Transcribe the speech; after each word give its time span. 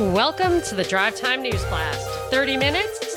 Welcome 0.00 0.62
to 0.62 0.74
the 0.74 0.82
Drive 0.82 1.14
Time 1.14 1.42
News 1.42 1.62
Blast. 1.66 2.08
30 2.30 2.56
minutes, 2.56 3.14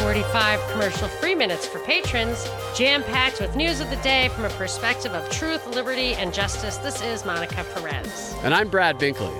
45 0.00 0.58
commercial 0.72 1.08
free 1.08 1.34
minutes 1.34 1.66
for 1.66 1.78
patrons, 1.80 2.48
jam 2.74 3.02
packed 3.02 3.38
with 3.38 3.54
news 3.54 3.80
of 3.80 3.90
the 3.90 3.96
day 3.96 4.30
from 4.30 4.46
a 4.46 4.48
perspective 4.48 5.12
of 5.12 5.28
truth, 5.28 5.66
liberty, 5.74 6.14
and 6.14 6.32
justice. 6.32 6.78
This 6.78 7.02
is 7.02 7.26
Monica 7.26 7.66
Perez. 7.74 8.34
And 8.42 8.54
I'm 8.54 8.70
Brad 8.70 8.96
Binkley. 8.96 9.30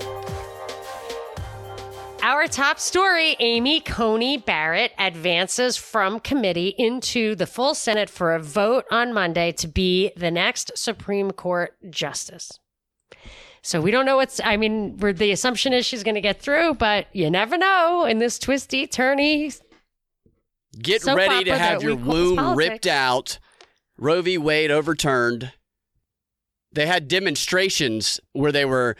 Our 2.20 2.46
top 2.46 2.79
story 2.79 3.36
Amy 3.40 3.80
Coney 3.80 4.36
Barrett 4.36 4.93
advances 4.98 5.79
from 5.79 6.20
committee 6.20 6.74
into 6.77 7.34
the 7.34 7.46
full 7.46 7.74
Senate 7.74 8.11
for 8.11 8.34
a 8.34 8.38
vote 8.38 8.84
on 8.90 9.14
Monday 9.14 9.50
to 9.52 9.66
be 9.66 10.12
the 10.14 10.30
next 10.30 10.77
Supreme 10.77 11.30
Court 11.30 11.74
justice. 11.88 12.61
So 13.66 13.80
we 13.80 13.91
don't 13.91 14.06
know 14.06 14.15
what's, 14.15 14.41
I 14.45 14.56
mean, 14.56 14.97
the 14.97 15.33
assumption 15.33 15.73
is 15.73 15.84
she's 15.84 16.05
going 16.05 16.15
to 16.15 16.20
get 16.20 16.41
through, 16.41 16.75
but 16.75 17.09
you 17.12 17.29
never 17.29 17.59
know 17.59 18.05
in 18.05 18.19
this 18.19 18.39
twisty, 18.39 18.87
turny. 18.87 19.61
Get 20.79 21.05
ready 21.05 21.42
to 21.47 21.59
have 21.59 21.83
your 21.83 21.97
womb 21.97 22.56
ripped 22.56 22.87
out. 22.87 23.41
Roe 23.98 24.23
v. 24.23 24.39
Wade 24.39 24.70
overturned. 24.70 25.51
They 26.70 26.87
had 26.87 27.09
demonstrations 27.09 28.20
where 28.34 28.52
they 28.52 28.65
were, 28.65 28.95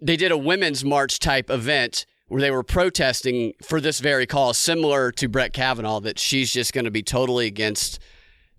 they 0.00 0.14
did 0.14 0.30
a 0.30 0.38
women's 0.38 0.84
march 0.84 1.18
type 1.18 1.50
event 1.50 2.06
where 2.28 2.40
they 2.40 2.52
were 2.52 2.62
protesting 2.62 3.54
for 3.64 3.80
this 3.80 3.98
very 3.98 4.28
cause, 4.28 4.56
similar 4.56 5.10
to 5.10 5.26
Brett 5.26 5.52
Kavanaugh, 5.52 5.98
that 5.98 6.20
she's 6.20 6.52
just 6.52 6.72
going 6.72 6.84
to 6.84 6.90
be 6.92 7.02
totally 7.02 7.48
against 7.48 7.98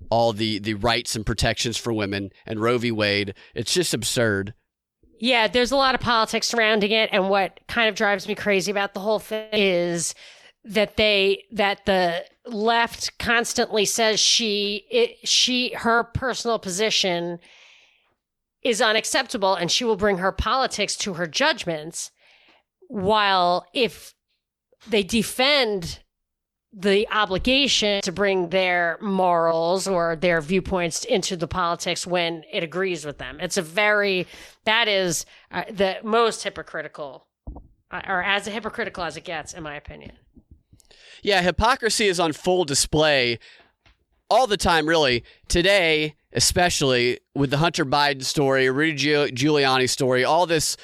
all 0.09 0.33
the, 0.33 0.59
the 0.59 0.73
rights 0.73 1.15
and 1.15 1.25
protections 1.25 1.77
for 1.77 1.93
women 1.93 2.31
and 2.45 2.59
Roe 2.59 2.77
v. 2.77 2.91
Wade. 2.91 3.33
It's 3.53 3.73
just 3.73 3.93
absurd. 3.93 4.53
Yeah, 5.19 5.47
there's 5.47 5.71
a 5.71 5.77
lot 5.77 5.95
of 5.95 6.01
politics 6.01 6.47
surrounding 6.47 6.91
it. 6.91 7.09
And 7.11 7.29
what 7.29 7.59
kind 7.67 7.89
of 7.89 7.95
drives 7.95 8.27
me 8.27 8.35
crazy 8.35 8.71
about 8.71 8.93
the 8.93 8.99
whole 8.99 9.19
thing 9.19 9.47
is 9.51 10.13
that 10.63 10.97
they, 10.97 11.43
that 11.51 11.85
the 11.85 12.25
left 12.45 13.17
constantly 13.17 13.85
says 13.85 14.19
she, 14.19 14.85
it, 14.89 15.27
she, 15.27 15.73
her 15.73 16.03
personal 16.03 16.59
position 16.59 17.39
is 18.63 18.81
unacceptable 18.81 19.53
and 19.55 19.71
she 19.71 19.85
will 19.85 19.95
bring 19.95 20.17
her 20.17 20.31
politics 20.31 20.95
to 20.97 21.13
her 21.13 21.27
judgments 21.27 22.11
while 22.87 23.65
if 23.73 24.13
they 24.87 25.03
defend 25.03 25.99
the 26.77 27.07
obligation 27.09 28.01
to 28.01 28.11
bring 28.11 28.49
their 28.49 28.97
morals 29.01 29.87
or 29.87 30.17
their 30.17 30.41
viewpoints 30.41 31.05
into 31.05 31.37
the 31.37 31.47
politics 31.47 32.05
when 32.05 32.43
it 32.51 32.63
agrees 32.63 33.05
with 33.05 33.17
them. 33.17 33.39
It's 33.39 33.55
a 33.55 33.61
very, 33.61 34.27
that 34.65 34.89
is 34.89 35.25
uh, 35.51 35.63
the 35.71 35.97
most 36.03 36.43
hypocritical, 36.43 37.27
uh, 37.91 38.01
or 38.07 38.21
as 38.21 38.45
hypocritical 38.45 39.05
as 39.05 39.15
it 39.15 39.23
gets, 39.23 39.53
in 39.53 39.63
my 39.63 39.75
opinion. 39.75 40.11
Yeah, 41.23 41.41
hypocrisy 41.41 42.07
is 42.07 42.19
on 42.19 42.33
full 42.33 42.65
display 42.65 43.39
all 44.29 44.45
the 44.45 44.57
time, 44.57 44.85
really. 44.85 45.23
Today, 45.47 46.15
especially 46.33 47.19
with 47.33 47.51
the 47.51 47.57
Hunter 47.57 47.85
Biden 47.85 48.23
story, 48.23 48.69
Rudy 48.69 48.97
Giuliani 48.97 49.89
story, 49.89 50.25
all 50.25 50.45
this 50.45 50.75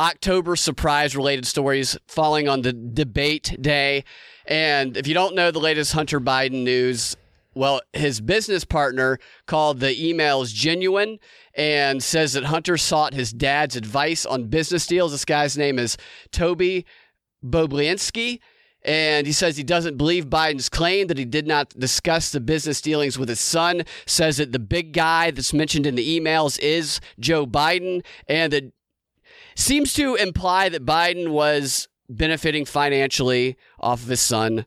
October 0.00 0.54
surprise 0.54 1.16
related 1.16 1.46
stories 1.46 1.96
falling 2.08 2.46
on 2.46 2.62
the 2.62 2.72
debate 2.72 3.56
day. 3.60 4.04
And 4.46 4.96
if 4.96 5.06
you 5.06 5.14
don't 5.14 5.34
know 5.34 5.50
the 5.50 5.60
latest 5.60 5.92
Hunter 5.92 6.20
Biden 6.20 6.64
news, 6.64 7.16
well, 7.54 7.80
his 7.92 8.20
business 8.20 8.64
partner 8.64 9.18
called 9.46 9.80
the 9.80 9.94
emails 9.94 10.54
genuine 10.54 11.18
and 11.54 12.02
says 12.02 12.32
that 12.32 12.44
Hunter 12.44 12.76
sought 12.76 13.14
his 13.14 13.32
dad's 13.32 13.76
advice 13.76 14.24
on 14.24 14.44
business 14.48 14.86
deals. 14.86 15.12
This 15.12 15.24
guy's 15.24 15.58
name 15.58 15.78
is 15.78 15.96
Toby 16.30 16.86
Bobulinski. 17.44 18.40
And 18.84 19.26
he 19.28 19.32
says 19.32 19.56
he 19.56 19.62
doesn't 19.62 19.96
believe 19.96 20.26
Biden's 20.26 20.68
claim 20.68 21.06
that 21.06 21.18
he 21.18 21.24
did 21.24 21.46
not 21.46 21.68
discuss 21.78 22.32
the 22.32 22.40
business 22.40 22.80
dealings 22.80 23.16
with 23.16 23.28
his 23.28 23.38
son. 23.38 23.84
Says 24.06 24.38
that 24.38 24.50
the 24.50 24.58
big 24.58 24.92
guy 24.92 25.30
that's 25.30 25.52
mentioned 25.52 25.86
in 25.86 25.94
the 25.94 26.20
emails 26.20 26.58
is 26.58 27.00
Joe 27.20 27.46
Biden, 27.46 28.04
and 28.26 28.52
that 28.52 28.72
seems 29.54 29.92
to 29.94 30.16
imply 30.16 30.68
that 30.68 30.84
Biden 30.84 31.28
was 31.28 31.86
benefiting 32.16 32.64
financially 32.64 33.56
off 33.80 34.02
of 34.02 34.08
his 34.08 34.20
son 34.20 34.66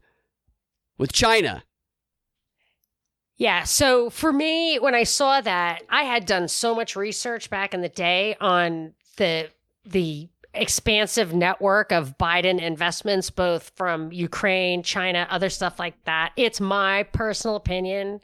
with 0.97 1.11
China. 1.11 1.63
Yeah. 3.37 3.63
So 3.63 4.09
for 4.09 4.31
me, 4.31 4.77
when 4.79 4.95
I 4.95 5.03
saw 5.03 5.41
that, 5.41 5.83
I 5.89 6.03
had 6.03 6.25
done 6.25 6.47
so 6.47 6.73
much 6.73 6.95
research 6.95 7.49
back 7.49 7.73
in 7.73 7.81
the 7.81 7.89
day 7.89 8.35
on 8.39 8.93
the 9.17 9.49
the 9.85 10.29
expansive 10.55 11.33
network 11.33 11.91
of 11.91 12.17
Biden 12.17 12.61
investments, 12.61 13.29
both 13.29 13.71
from 13.75 14.11
Ukraine, 14.11 14.83
China, 14.83 15.27
other 15.29 15.49
stuff 15.49 15.79
like 15.79 16.01
that. 16.05 16.31
It's 16.35 16.59
my 16.61 17.03
personal 17.03 17.55
opinion 17.55 18.21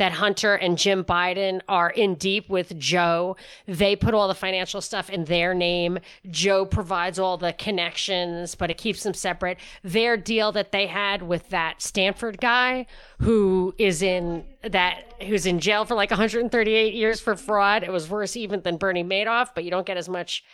that 0.00 0.12
Hunter 0.12 0.54
and 0.54 0.78
Jim 0.78 1.04
Biden 1.04 1.60
are 1.68 1.90
in 1.90 2.14
deep 2.14 2.48
with 2.48 2.78
Joe. 2.78 3.36
They 3.66 3.94
put 3.94 4.14
all 4.14 4.28
the 4.28 4.34
financial 4.34 4.80
stuff 4.80 5.10
in 5.10 5.26
their 5.26 5.52
name. 5.52 5.98
Joe 6.30 6.64
provides 6.64 7.18
all 7.18 7.36
the 7.36 7.52
connections, 7.52 8.54
but 8.54 8.70
it 8.70 8.78
keeps 8.78 9.02
them 9.02 9.12
separate. 9.12 9.58
Their 9.84 10.16
deal 10.16 10.52
that 10.52 10.72
they 10.72 10.86
had 10.86 11.20
with 11.20 11.50
that 11.50 11.82
Stanford 11.82 12.40
guy 12.40 12.86
who 13.18 13.74
is 13.76 14.00
in 14.00 14.46
that 14.62 15.14
who's 15.22 15.44
in 15.44 15.60
jail 15.60 15.84
for 15.84 15.94
like 15.94 16.10
138 16.10 16.94
years 16.94 17.20
for 17.20 17.36
fraud. 17.36 17.82
It 17.82 17.92
was 17.92 18.08
worse 18.08 18.36
even 18.36 18.62
than 18.62 18.78
Bernie 18.78 19.04
Madoff, 19.04 19.50
but 19.54 19.64
you 19.64 19.70
don't 19.70 19.86
get 19.86 19.98
as 19.98 20.08
much 20.08 20.44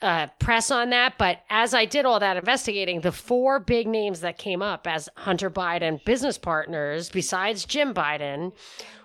uh, 0.00 0.28
press 0.38 0.70
on 0.70 0.90
that. 0.90 1.14
But 1.18 1.42
as 1.50 1.74
I 1.74 1.84
did 1.84 2.04
all 2.04 2.20
that 2.20 2.36
investigating, 2.36 3.00
the 3.00 3.12
four 3.12 3.58
big 3.58 3.86
names 3.86 4.20
that 4.20 4.38
came 4.38 4.62
up 4.62 4.86
as 4.86 5.08
Hunter 5.16 5.50
Biden 5.50 6.04
business 6.04 6.38
partners, 6.38 7.08
besides 7.08 7.64
Jim 7.64 7.92
Biden, 7.92 8.52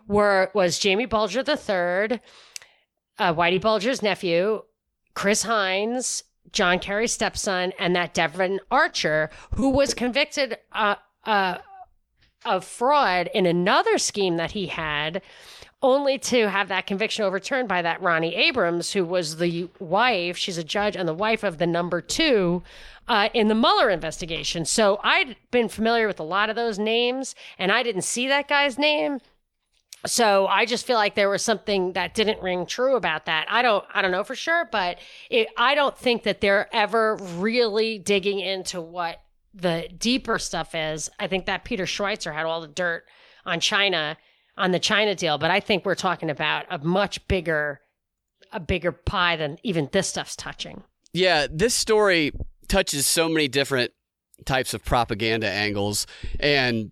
were 0.08 0.52
was 0.54 0.80
Jamie 0.80 1.06
Bulger 1.06 1.40
III, 1.40 2.20
uh, 3.20 3.34
Whitey 3.34 3.62
Bulger's 3.62 4.02
nephew, 4.02 4.64
Chris 5.14 5.44
Heinz, 5.44 6.24
John 6.52 6.80
Kerry's 6.80 7.14
stepson, 7.14 7.74
and 7.80 7.96
that 7.96 8.14
Devon 8.14 8.60
Archer, 8.70 9.30
who 9.56 9.70
was 9.70 9.94
convicted 9.94 10.58
uh, 10.72 10.96
uh, 11.26 11.58
of 12.46 12.66
fraud 12.66 13.30
in 13.34 13.46
another 13.46 13.98
scheme 13.98 14.38
that 14.38 14.52
he 14.52 14.68
had 14.68 15.22
only 15.84 16.18
to 16.18 16.50
have 16.50 16.70
that 16.70 16.88
conviction 16.88 17.26
overturned 17.26 17.68
by 17.68 17.82
that 17.82 18.02
Ronnie 18.02 18.34
Abrams, 18.34 18.94
who 18.94 19.04
was 19.04 19.38
the 19.38 19.70
wife, 19.80 20.38
she's 20.38 20.58
a 20.58 20.64
judge 20.64 20.96
and 20.96 21.08
the 21.08 21.14
wife 21.14 21.44
of 21.44 21.58
the 21.58 21.68
number 21.68 22.02
two 22.02 22.64
uh, 23.08 23.30
in 23.34 23.50
the 23.50 23.56
Mueller 23.56 23.90
investigation. 23.90 24.64
So 24.64 25.00
I'd 25.04 25.36
been 25.52 25.68
familiar 25.68 26.08
with 26.08 26.20
a 26.20 26.24
lot 26.24 26.50
of 26.50 26.56
those 26.56 26.80
names, 26.80 27.36
and 27.60 27.72
I 27.72 27.84
didn't 27.84 28.04
see 28.04 28.28
that 28.30 28.48
guy's 28.48 28.80
name. 28.80 29.20
So 30.06 30.48
I 30.48 30.66
just 30.66 30.86
feel 30.86 30.98
like 30.98 31.16
there 31.16 31.30
was 31.30 31.44
something 31.44 31.94
that 31.94 32.14
didn't 32.14 32.42
ring 32.42 32.66
true 32.66 32.96
about 32.96 33.26
that. 33.26 33.46
I 33.50 33.62
don't, 33.62 33.86
I 33.94 34.02
don't 34.02 34.12
know 34.12 34.24
for 34.24 34.36
sure, 34.36 34.68
but 34.72 35.00
it, 35.30 35.48
I 35.58 35.76
don't 35.76 35.98
think 35.98 36.24
that 36.24 36.42
they're 36.42 36.74
ever 36.74 37.16
really 37.38 38.00
digging 38.00 38.40
into 38.40 38.82
what 38.82 39.22
the 39.54 39.88
deeper 39.98 40.40
stuff 40.40 40.76
is. 40.76 41.10
I 41.20 41.28
think 41.28 41.46
that 41.46 41.64
Peter 41.64 41.86
Schweizer 41.86 42.34
had 42.34 42.46
all 42.46 42.62
the 42.62 42.68
dirt 42.68 43.06
on 43.46 43.60
China 43.60 44.18
on 44.58 44.72
the 44.72 44.80
China 44.80 45.16
deal, 45.16 45.38
but 45.38 45.52
I 45.52 45.60
think 45.60 45.86
we're 45.86 45.96
talking 45.96 46.30
about 46.30 46.66
a 46.70 46.78
much 46.80 47.28
bigger 47.28 47.80
a 48.52 48.60
bigger 48.60 48.92
pie 48.92 49.36
than 49.36 49.58
even 49.64 49.90
this 49.92 50.08
stuff's 50.08 50.36
touching. 50.36 50.84
Yeah, 51.12 51.48
this 51.50 51.74
story 51.74 52.32
touches 52.68 53.08
so 53.08 53.28
many 53.28 53.48
different 53.48 53.92
types 54.46 54.74
of 54.74 54.86
propaganda 54.86 55.50
angles 55.50 56.06
and 56.40 56.92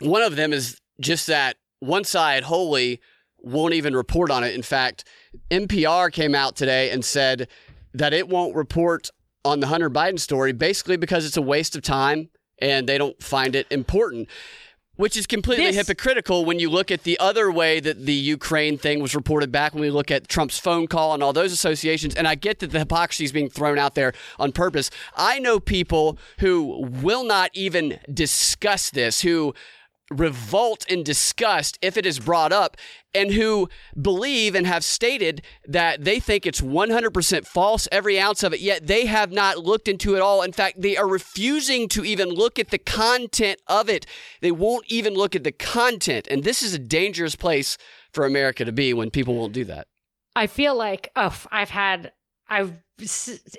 one 0.00 0.22
of 0.22 0.36
them 0.36 0.52
is 0.52 0.80
just 1.00 1.26
that 1.26 1.56
one 1.80 2.04
side 2.04 2.44
wholly 2.44 3.00
won't 3.38 3.74
even 3.74 3.94
report 3.94 4.30
on 4.30 4.42
it. 4.42 4.54
In 4.54 4.62
fact, 4.62 5.04
NPR 5.50 6.12
came 6.12 6.34
out 6.34 6.56
today 6.56 6.90
and 6.90 7.04
said 7.04 7.48
that 7.94 8.12
it 8.12 8.28
won't 8.28 8.54
report 8.54 9.10
on 9.44 9.60
the 9.60 9.68
Hunter 9.68 9.90
Biden 9.90 10.18
story 10.18 10.52
basically 10.52 10.96
because 10.96 11.24
it's 11.24 11.36
a 11.36 11.42
waste 11.42 11.76
of 11.76 11.82
time 11.82 12.30
and 12.60 12.88
they 12.88 12.98
don't 12.98 13.20
find 13.22 13.54
it 13.54 13.66
important. 13.70 14.28
Which 14.98 15.16
is 15.16 15.28
completely 15.28 15.66
this- 15.66 15.76
hypocritical 15.76 16.44
when 16.44 16.58
you 16.58 16.68
look 16.68 16.90
at 16.90 17.04
the 17.04 17.18
other 17.20 17.52
way 17.52 17.78
that 17.78 18.04
the 18.04 18.12
Ukraine 18.12 18.76
thing 18.76 19.00
was 19.00 19.14
reported 19.14 19.52
back 19.52 19.72
when 19.72 19.80
we 19.80 19.90
look 19.90 20.10
at 20.10 20.26
Trump's 20.26 20.58
phone 20.58 20.88
call 20.88 21.14
and 21.14 21.22
all 21.22 21.32
those 21.32 21.52
associations. 21.52 22.16
And 22.16 22.26
I 22.26 22.34
get 22.34 22.58
that 22.58 22.72
the 22.72 22.80
hypocrisy 22.80 23.22
is 23.22 23.30
being 23.30 23.48
thrown 23.48 23.78
out 23.78 23.94
there 23.94 24.12
on 24.40 24.50
purpose. 24.50 24.90
I 25.16 25.38
know 25.38 25.60
people 25.60 26.18
who 26.40 26.84
will 27.00 27.22
not 27.22 27.50
even 27.54 28.00
discuss 28.12 28.90
this, 28.90 29.20
who 29.20 29.54
revolt 30.10 30.86
and 30.90 31.04
disgust 31.04 31.78
if 31.82 31.96
it 31.96 32.06
is 32.06 32.18
brought 32.18 32.52
up 32.52 32.76
and 33.14 33.32
who 33.32 33.68
believe 34.00 34.54
and 34.54 34.66
have 34.66 34.84
stated 34.84 35.42
that 35.66 36.04
they 36.04 36.20
think 36.20 36.46
it's 36.46 36.60
100% 36.60 37.46
false, 37.46 37.88
every 37.92 38.18
ounce 38.18 38.42
of 38.42 38.52
it, 38.52 38.60
yet 38.60 38.86
they 38.86 39.06
have 39.06 39.32
not 39.32 39.58
looked 39.58 39.88
into 39.88 40.14
it 40.14 40.20
all. 40.20 40.42
In 40.42 40.52
fact, 40.52 40.80
they 40.80 40.96
are 40.96 41.06
refusing 41.06 41.88
to 41.88 42.04
even 42.04 42.28
look 42.28 42.58
at 42.58 42.70
the 42.70 42.78
content 42.78 43.60
of 43.66 43.88
it. 43.88 44.06
They 44.40 44.52
won't 44.52 44.84
even 44.88 45.14
look 45.14 45.34
at 45.36 45.44
the 45.44 45.52
content. 45.52 46.26
And 46.30 46.44
this 46.44 46.62
is 46.62 46.74
a 46.74 46.78
dangerous 46.78 47.36
place 47.36 47.76
for 48.12 48.24
America 48.24 48.64
to 48.64 48.72
be 48.72 48.94
when 48.94 49.10
people 49.10 49.34
won't 49.34 49.52
do 49.52 49.64
that. 49.64 49.88
I 50.34 50.46
feel 50.46 50.76
like, 50.76 51.10
oh, 51.16 51.36
I've 51.50 51.70
had, 51.70 52.12
I've 52.48 52.78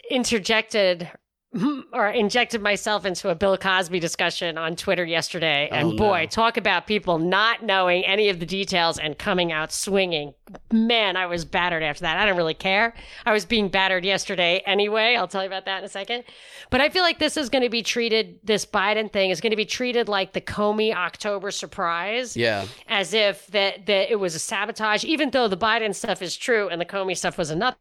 interjected 0.09 1.09
or 1.93 2.07
injected 2.09 2.61
myself 2.61 3.05
into 3.05 3.29
a 3.29 3.35
Bill 3.35 3.57
Cosby 3.57 3.99
discussion 3.99 4.57
on 4.57 4.75
Twitter 4.75 5.03
yesterday. 5.03 5.67
And 5.71 5.93
Oh, 5.93 5.97
boy, 5.97 6.21
no. 6.21 6.25
talk 6.27 6.57
about 6.57 6.85
people 6.85 7.17
not 7.17 7.63
knowing 7.63 8.05
any 8.05 8.29
of 8.29 8.39
the 8.39 8.45
details 8.45 8.99
and 8.99 9.17
coming 9.17 9.51
out 9.51 9.71
swinging. 9.71 10.35
Man, 10.71 11.15
I 11.17 11.25
was 11.25 11.45
battered 11.45 11.81
after 11.81 12.01
that. 12.01 12.17
I 12.17 12.25
don't 12.25 12.37
really 12.37 12.53
care. 12.53 12.93
I 13.25 13.33
was 13.33 13.45
being 13.45 13.69
battered 13.69 14.05
yesterday 14.05 14.61
anyway. 14.65 15.15
I'll 15.15 15.27
tell 15.27 15.41
you 15.41 15.47
about 15.47 15.65
that 15.65 15.79
in 15.79 15.85
a 15.85 15.89
second. 15.89 16.23
But 16.69 16.81
I 16.81 16.89
feel 16.89 17.01
like 17.03 17.17
this 17.17 17.35
is 17.37 17.49
going 17.49 17.63
to 17.63 17.69
be 17.69 17.81
treated, 17.81 18.39
this 18.43 18.65
Biden 18.65 19.11
thing 19.11 19.31
is 19.31 19.41
going 19.41 19.51
to 19.51 19.55
be 19.57 19.65
treated 19.65 20.07
like 20.07 20.33
the 20.33 20.41
Comey 20.41 20.93
October 20.93 21.49
surprise 21.51 22.37
Yeah. 22.37 22.65
as 22.87 23.13
if 23.13 23.47
that 23.47 23.87
that 23.87 24.11
it 24.11 24.19
was 24.19 24.35
a 24.35 24.39
sabotage, 24.39 25.03
even 25.03 25.31
though 25.31 25.47
the 25.47 25.57
Biden 25.57 25.95
stuff 25.95 26.21
is 26.21 26.37
true 26.37 26.69
and 26.69 26.79
the 26.79 26.85
Comey 26.85 27.17
stuff 27.17 27.37
was 27.39 27.49
another. 27.49 27.77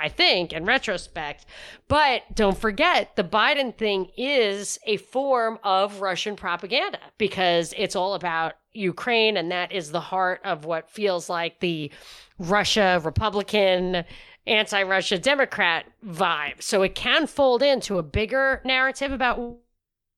I 0.00 0.08
think 0.08 0.52
in 0.52 0.64
retrospect, 0.64 1.46
but 1.88 2.22
don't 2.34 2.58
forget 2.58 3.16
the 3.16 3.24
Biden 3.24 3.76
thing 3.76 4.10
is 4.16 4.78
a 4.86 4.96
form 4.96 5.58
of 5.62 6.00
Russian 6.00 6.36
propaganda 6.36 6.98
because 7.18 7.72
it's 7.76 7.96
all 7.96 8.14
about 8.14 8.54
Ukraine, 8.72 9.36
and 9.36 9.50
that 9.52 9.72
is 9.72 9.90
the 9.90 10.00
heart 10.00 10.40
of 10.44 10.64
what 10.64 10.90
feels 10.90 11.30
like 11.30 11.60
the 11.60 11.90
Russia 12.38 13.00
Republican, 13.04 14.04
anti 14.46 14.82
Russia 14.82 15.18
Democrat 15.18 15.86
vibe. 16.04 16.60
So 16.60 16.82
it 16.82 16.94
can 16.94 17.26
fold 17.26 17.62
into 17.62 17.98
a 17.98 18.02
bigger 18.02 18.60
narrative 18.64 19.12
about 19.12 19.58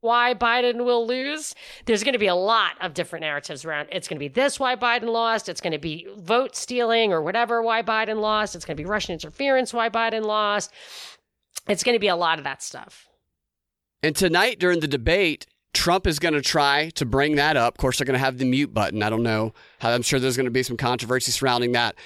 why 0.00 0.34
Biden 0.34 0.84
will 0.84 1.06
lose, 1.06 1.54
there's 1.86 2.04
going 2.04 2.12
to 2.12 2.18
be 2.18 2.26
a 2.26 2.34
lot 2.34 2.72
of 2.80 2.94
different 2.94 3.22
narratives 3.22 3.64
around. 3.64 3.88
It's 3.90 4.08
going 4.08 4.16
to 4.16 4.20
be 4.20 4.28
this 4.28 4.60
why 4.60 4.76
Biden 4.76 5.08
lost. 5.08 5.48
It's 5.48 5.60
going 5.60 5.72
to 5.72 5.78
be 5.78 6.06
vote 6.16 6.54
stealing 6.54 7.12
or 7.12 7.22
whatever 7.22 7.62
why 7.62 7.82
Biden 7.82 8.20
lost. 8.20 8.54
It's 8.54 8.64
going 8.64 8.76
to 8.76 8.82
be 8.82 8.88
Russian 8.88 9.14
interference 9.14 9.72
why 9.72 9.88
Biden 9.88 10.24
lost. 10.24 10.72
It's 11.68 11.82
going 11.82 11.96
to 11.96 12.00
be 12.00 12.08
a 12.08 12.16
lot 12.16 12.38
of 12.38 12.44
that 12.44 12.62
stuff. 12.62 13.08
And 14.02 14.14
tonight 14.14 14.58
during 14.58 14.80
the 14.80 14.88
debate, 14.88 15.46
Trump 15.72 16.06
is 16.06 16.18
going 16.18 16.34
to 16.34 16.40
try 16.40 16.90
to 16.90 17.04
bring 17.04 17.36
that 17.36 17.56
up. 17.56 17.74
Of 17.74 17.78
course, 17.78 17.98
they're 17.98 18.06
going 18.06 18.18
to 18.18 18.24
have 18.24 18.38
the 18.38 18.44
mute 18.44 18.72
button. 18.72 19.02
I 19.02 19.10
don't 19.10 19.22
know. 19.22 19.52
I'm 19.82 20.02
sure 20.02 20.20
there's 20.20 20.36
going 20.36 20.46
to 20.46 20.50
be 20.50 20.62
some 20.62 20.76
controversy 20.76 21.32
surrounding 21.32 21.72
that. 21.72 21.96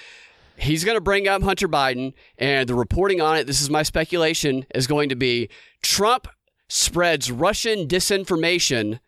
He's 0.57 0.83
going 0.83 0.97
to 0.97 1.01
bring 1.01 1.27
up 1.27 1.41
Hunter 1.41 1.67
Biden, 1.67 2.13
and 2.37 2.67
the 2.67 2.75
reporting 2.75 3.21
on 3.21 3.37
it, 3.37 3.47
this 3.47 3.61
is 3.61 3.69
my 3.69 3.83
speculation, 3.83 4.65
is 4.75 4.87
going 4.87 5.09
to 5.09 5.15
be 5.15 5.49
Trump 5.81 6.27
spreads 6.71 7.29
Russian 7.29 7.85
disinformation 7.85 9.01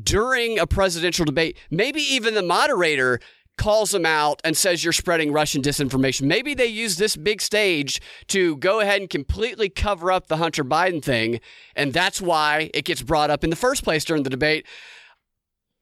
during 0.00 0.56
a 0.56 0.68
presidential 0.68 1.24
debate. 1.24 1.58
Maybe 1.68 2.00
even 2.00 2.34
the 2.34 2.42
moderator 2.42 3.18
calls 3.58 3.92
him 3.92 4.06
out 4.06 4.40
and 4.44 4.56
says 4.56 4.84
you're 4.84 4.92
spreading 4.92 5.32
Russian 5.32 5.62
disinformation. 5.62 6.22
Maybe 6.22 6.54
they 6.54 6.66
use 6.66 6.96
this 6.96 7.16
big 7.16 7.42
stage 7.42 8.00
to 8.28 8.56
go 8.58 8.78
ahead 8.78 9.00
and 9.00 9.10
completely 9.10 9.68
cover 9.68 10.12
up 10.12 10.28
the 10.28 10.36
Hunter 10.36 10.62
Biden 10.62 11.02
thing, 11.02 11.40
and 11.74 11.92
that's 11.92 12.20
why 12.20 12.70
it 12.72 12.84
gets 12.84 13.02
brought 13.02 13.30
up 13.30 13.42
in 13.42 13.50
the 13.50 13.56
first 13.56 13.82
place 13.82 14.04
during 14.04 14.22
the 14.22 14.30
debate. 14.30 14.64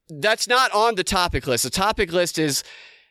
That's 0.09 0.49
not 0.49 0.73
on 0.73 0.95
the 0.95 1.05
topic 1.05 1.47
list. 1.47 1.65
The 1.65 1.71
topic 1.71 2.13
list 2.13 2.39
is 2.39 2.65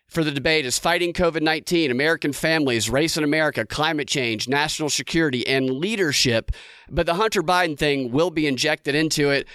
for 0.09 0.23
the 0.23 0.31
debate 0.31 0.65
is 0.65 0.79
fighting 0.79 1.13
COVID 1.13 1.41
19, 1.41 1.91
American 1.91 2.33
families, 2.33 2.89
race 2.89 3.15
in 3.15 3.23
America, 3.23 3.65
climate 3.65 4.07
change, 4.07 4.47
national 4.47 4.89
security, 4.89 5.45
and 5.47 5.69
leadership. 5.69 6.51
But 6.89 7.05
the 7.05 7.13
Hunter 7.13 7.43
Biden 7.43 7.77
thing 7.77 8.11
will 8.11 8.31
be 8.31 8.47
injected 8.47 8.95
into 8.95 9.29
it. 9.29 9.47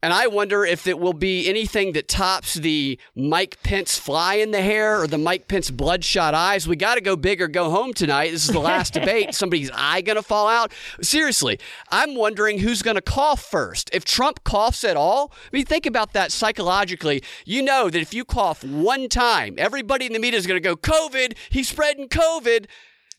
And 0.00 0.12
I 0.12 0.28
wonder 0.28 0.64
if 0.64 0.86
it 0.86 1.00
will 1.00 1.12
be 1.12 1.48
anything 1.48 1.92
that 1.92 2.06
tops 2.06 2.54
the 2.54 3.00
Mike 3.16 3.60
Pence 3.64 3.98
fly 3.98 4.34
in 4.34 4.52
the 4.52 4.60
hair 4.62 5.00
or 5.00 5.08
the 5.08 5.18
Mike 5.18 5.48
Pence 5.48 5.72
bloodshot 5.72 6.34
eyes. 6.34 6.68
We 6.68 6.76
got 6.76 6.94
to 6.94 7.00
go 7.00 7.16
big 7.16 7.42
or 7.42 7.48
go 7.48 7.70
home 7.70 7.92
tonight. 7.92 8.30
This 8.30 8.46
is 8.46 8.52
the 8.52 8.60
last 8.60 8.92
debate. 8.94 9.34
Somebody's 9.34 9.72
eye 9.74 10.02
going 10.02 10.14
to 10.14 10.22
fall 10.22 10.46
out. 10.46 10.72
Seriously, 11.02 11.58
I'm 11.90 12.14
wondering 12.14 12.58
who's 12.58 12.80
going 12.80 12.94
to 12.94 13.02
cough 13.02 13.42
first. 13.42 13.90
If 13.92 14.04
Trump 14.04 14.44
coughs 14.44 14.84
at 14.84 14.96
all, 14.96 15.32
I 15.34 15.48
mean, 15.56 15.64
think 15.64 15.84
about 15.84 16.12
that 16.12 16.30
psychologically. 16.30 17.20
You 17.44 17.62
know 17.62 17.90
that 17.90 18.00
if 18.00 18.14
you 18.14 18.24
cough 18.24 18.62
one 18.62 19.08
time, 19.08 19.56
everybody 19.58 20.06
in 20.06 20.12
the 20.12 20.20
media 20.20 20.38
is 20.38 20.46
going 20.46 20.62
to 20.62 20.68
go, 20.68 20.76
COVID, 20.76 21.36
he's 21.50 21.68
spreading 21.68 22.08
COVID. 22.08 22.66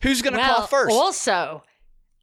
Who's 0.02 0.22
going 0.22 0.34
to 0.34 0.40
Well, 0.40 0.60
cough 0.60 0.70
first? 0.70 0.96
Also, 0.96 1.64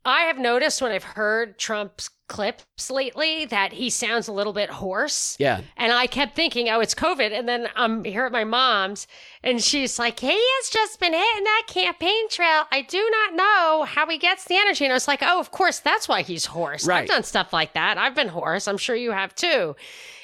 I 0.03 0.21
have 0.23 0.39
noticed 0.39 0.81
when 0.81 0.93
I've 0.93 1.05
heard 1.05 1.59
Trump's 1.59 2.09
clips 2.29 2.91
lately 2.91 3.45
that 3.47 3.73
he 3.73 3.89
sounds 3.91 4.29
a 4.29 4.33
little 4.33 4.53
bit 4.53 4.69
hoarse. 4.71 5.37
yeah. 5.39 5.61
And 5.77 5.93
I 5.93 6.07
kept 6.07 6.35
thinking, 6.35 6.69
oh, 6.69 6.81
it's 6.81 6.95
COVID. 6.95 7.33
And 7.33 7.49
then 7.49 7.69
I'm 7.77 8.05
here 8.05 8.25
at 8.27 8.33
my 8.33 8.45
mom's, 8.45 9.07
and 9.43 9.63
she's 9.63 9.99
like, 9.99 10.21
he 10.21 10.29
has 10.33 10.69
just 10.69 10.99
been 10.99 11.13
hitting 11.13 11.45
that 11.45 11.63
campaign 11.69 12.29
trail. 12.29 12.65
I 12.73 12.83
do 12.83 12.99
not 13.11 13.35
know 13.35 13.85
how 13.89 14.09
he 14.09 14.19
gets 14.19 14.45
the 14.45 14.57
energy. 14.57 14.85
And 14.85 14.93
I 14.93 14.97
was 14.97 15.09
like, 15.09 15.23
oh, 15.23 15.39
of 15.39 15.51
course, 15.51 15.79
that's 15.79 16.09
why 16.09 16.23
he's 16.23 16.47
hoarse. 16.47 16.87
Right. 16.87 17.03
I've 17.03 17.09
done 17.09 17.23
stuff 17.23 17.53
like 17.53 17.75
that. 17.75 17.99
I've 17.99 18.15
been 18.15 18.29
hoarse. 18.29 18.67
I'm 18.67 18.79
sure 18.79 18.97
you 18.97 19.13
have 19.13 19.35
too. 19.35 19.77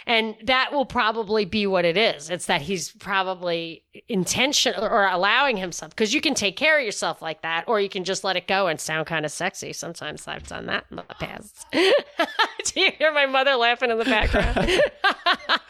And 0.07 0.37
that 0.45 0.73
will 0.73 0.85
probably 0.85 1.45
be 1.45 1.67
what 1.67 1.85
it 1.85 1.97
is. 1.97 2.31
It's 2.31 2.47
that 2.47 2.63
he's 2.63 2.91
probably 2.93 3.85
intentional 4.09 4.85
or 4.85 5.07
allowing 5.07 5.57
himself 5.57 5.91
because 5.91 6.13
you 6.13 6.21
can 6.21 6.35
take 6.35 6.57
care 6.57 6.79
of 6.79 6.85
yourself 6.85 7.23
like 7.23 7.43
that, 7.43 7.65
or 7.67 7.81
you 7.81 7.89
can 7.89 8.05
just 8.05 8.25
let 8.25 8.37
it 8.37 8.47
go 8.47 8.67
and 8.67 8.81
sound 8.81 9.07
kind 9.07 9.25
of 9.25 9.33
sexy. 9.33 9.73
Sometimes 9.73 10.27
I've 10.27 10.47
done 10.47 10.67
that 10.67 10.87
in 10.91 10.97
the 10.97 11.03
past. 11.03 11.67
Do 11.73 12.81
you 12.81 12.91
hear 12.99 13.13
my 13.13 13.27
mother 13.27 13.55
laughing 13.55 13.91
in 13.91 13.99
the 13.99 14.05
background? 14.05 14.57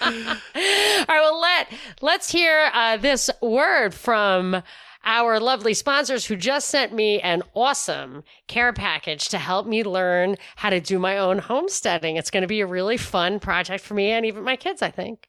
All 0.03 0.11
right, 0.55 1.07
well 1.09 1.41
let 1.41 1.69
let's 2.01 2.31
hear 2.31 2.71
uh, 2.73 2.97
this 2.97 3.31
word 3.41 3.95
from 3.95 4.63
our 5.05 5.41
lovely 5.41 5.75
sponsors 5.75 6.27
who 6.27 6.37
just 6.37 6.69
sent 6.69 6.93
me 6.93 7.21
an 7.21 7.43
awesome 7.55 8.23
care 8.47 8.73
package 8.73 9.29
to 9.29 9.39
help 9.39 9.67
me 9.67 9.83
learn 9.83 10.37
how 10.57 10.71
to 10.71 10.81
do 10.81 10.99
my 10.99 11.19
own 11.19 11.39
homesteading. 11.39 12.17
It's 12.17 12.31
going 12.31 12.43
to 12.43 12.49
be 12.49 12.61
a 12.61 12.67
really 12.67 12.97
fun 12.97 13.41
project 13.41 13.85
for 13.85 13.95
me 13.95 14.11
and 14.11 14.25
even 14.25 14.45
my 14.45 14.57
kids, 14.57 14.83
I 14.83 14.91
think. 14.91 15.29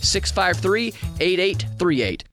653 0.01 0.87
8838. 1.19 2.23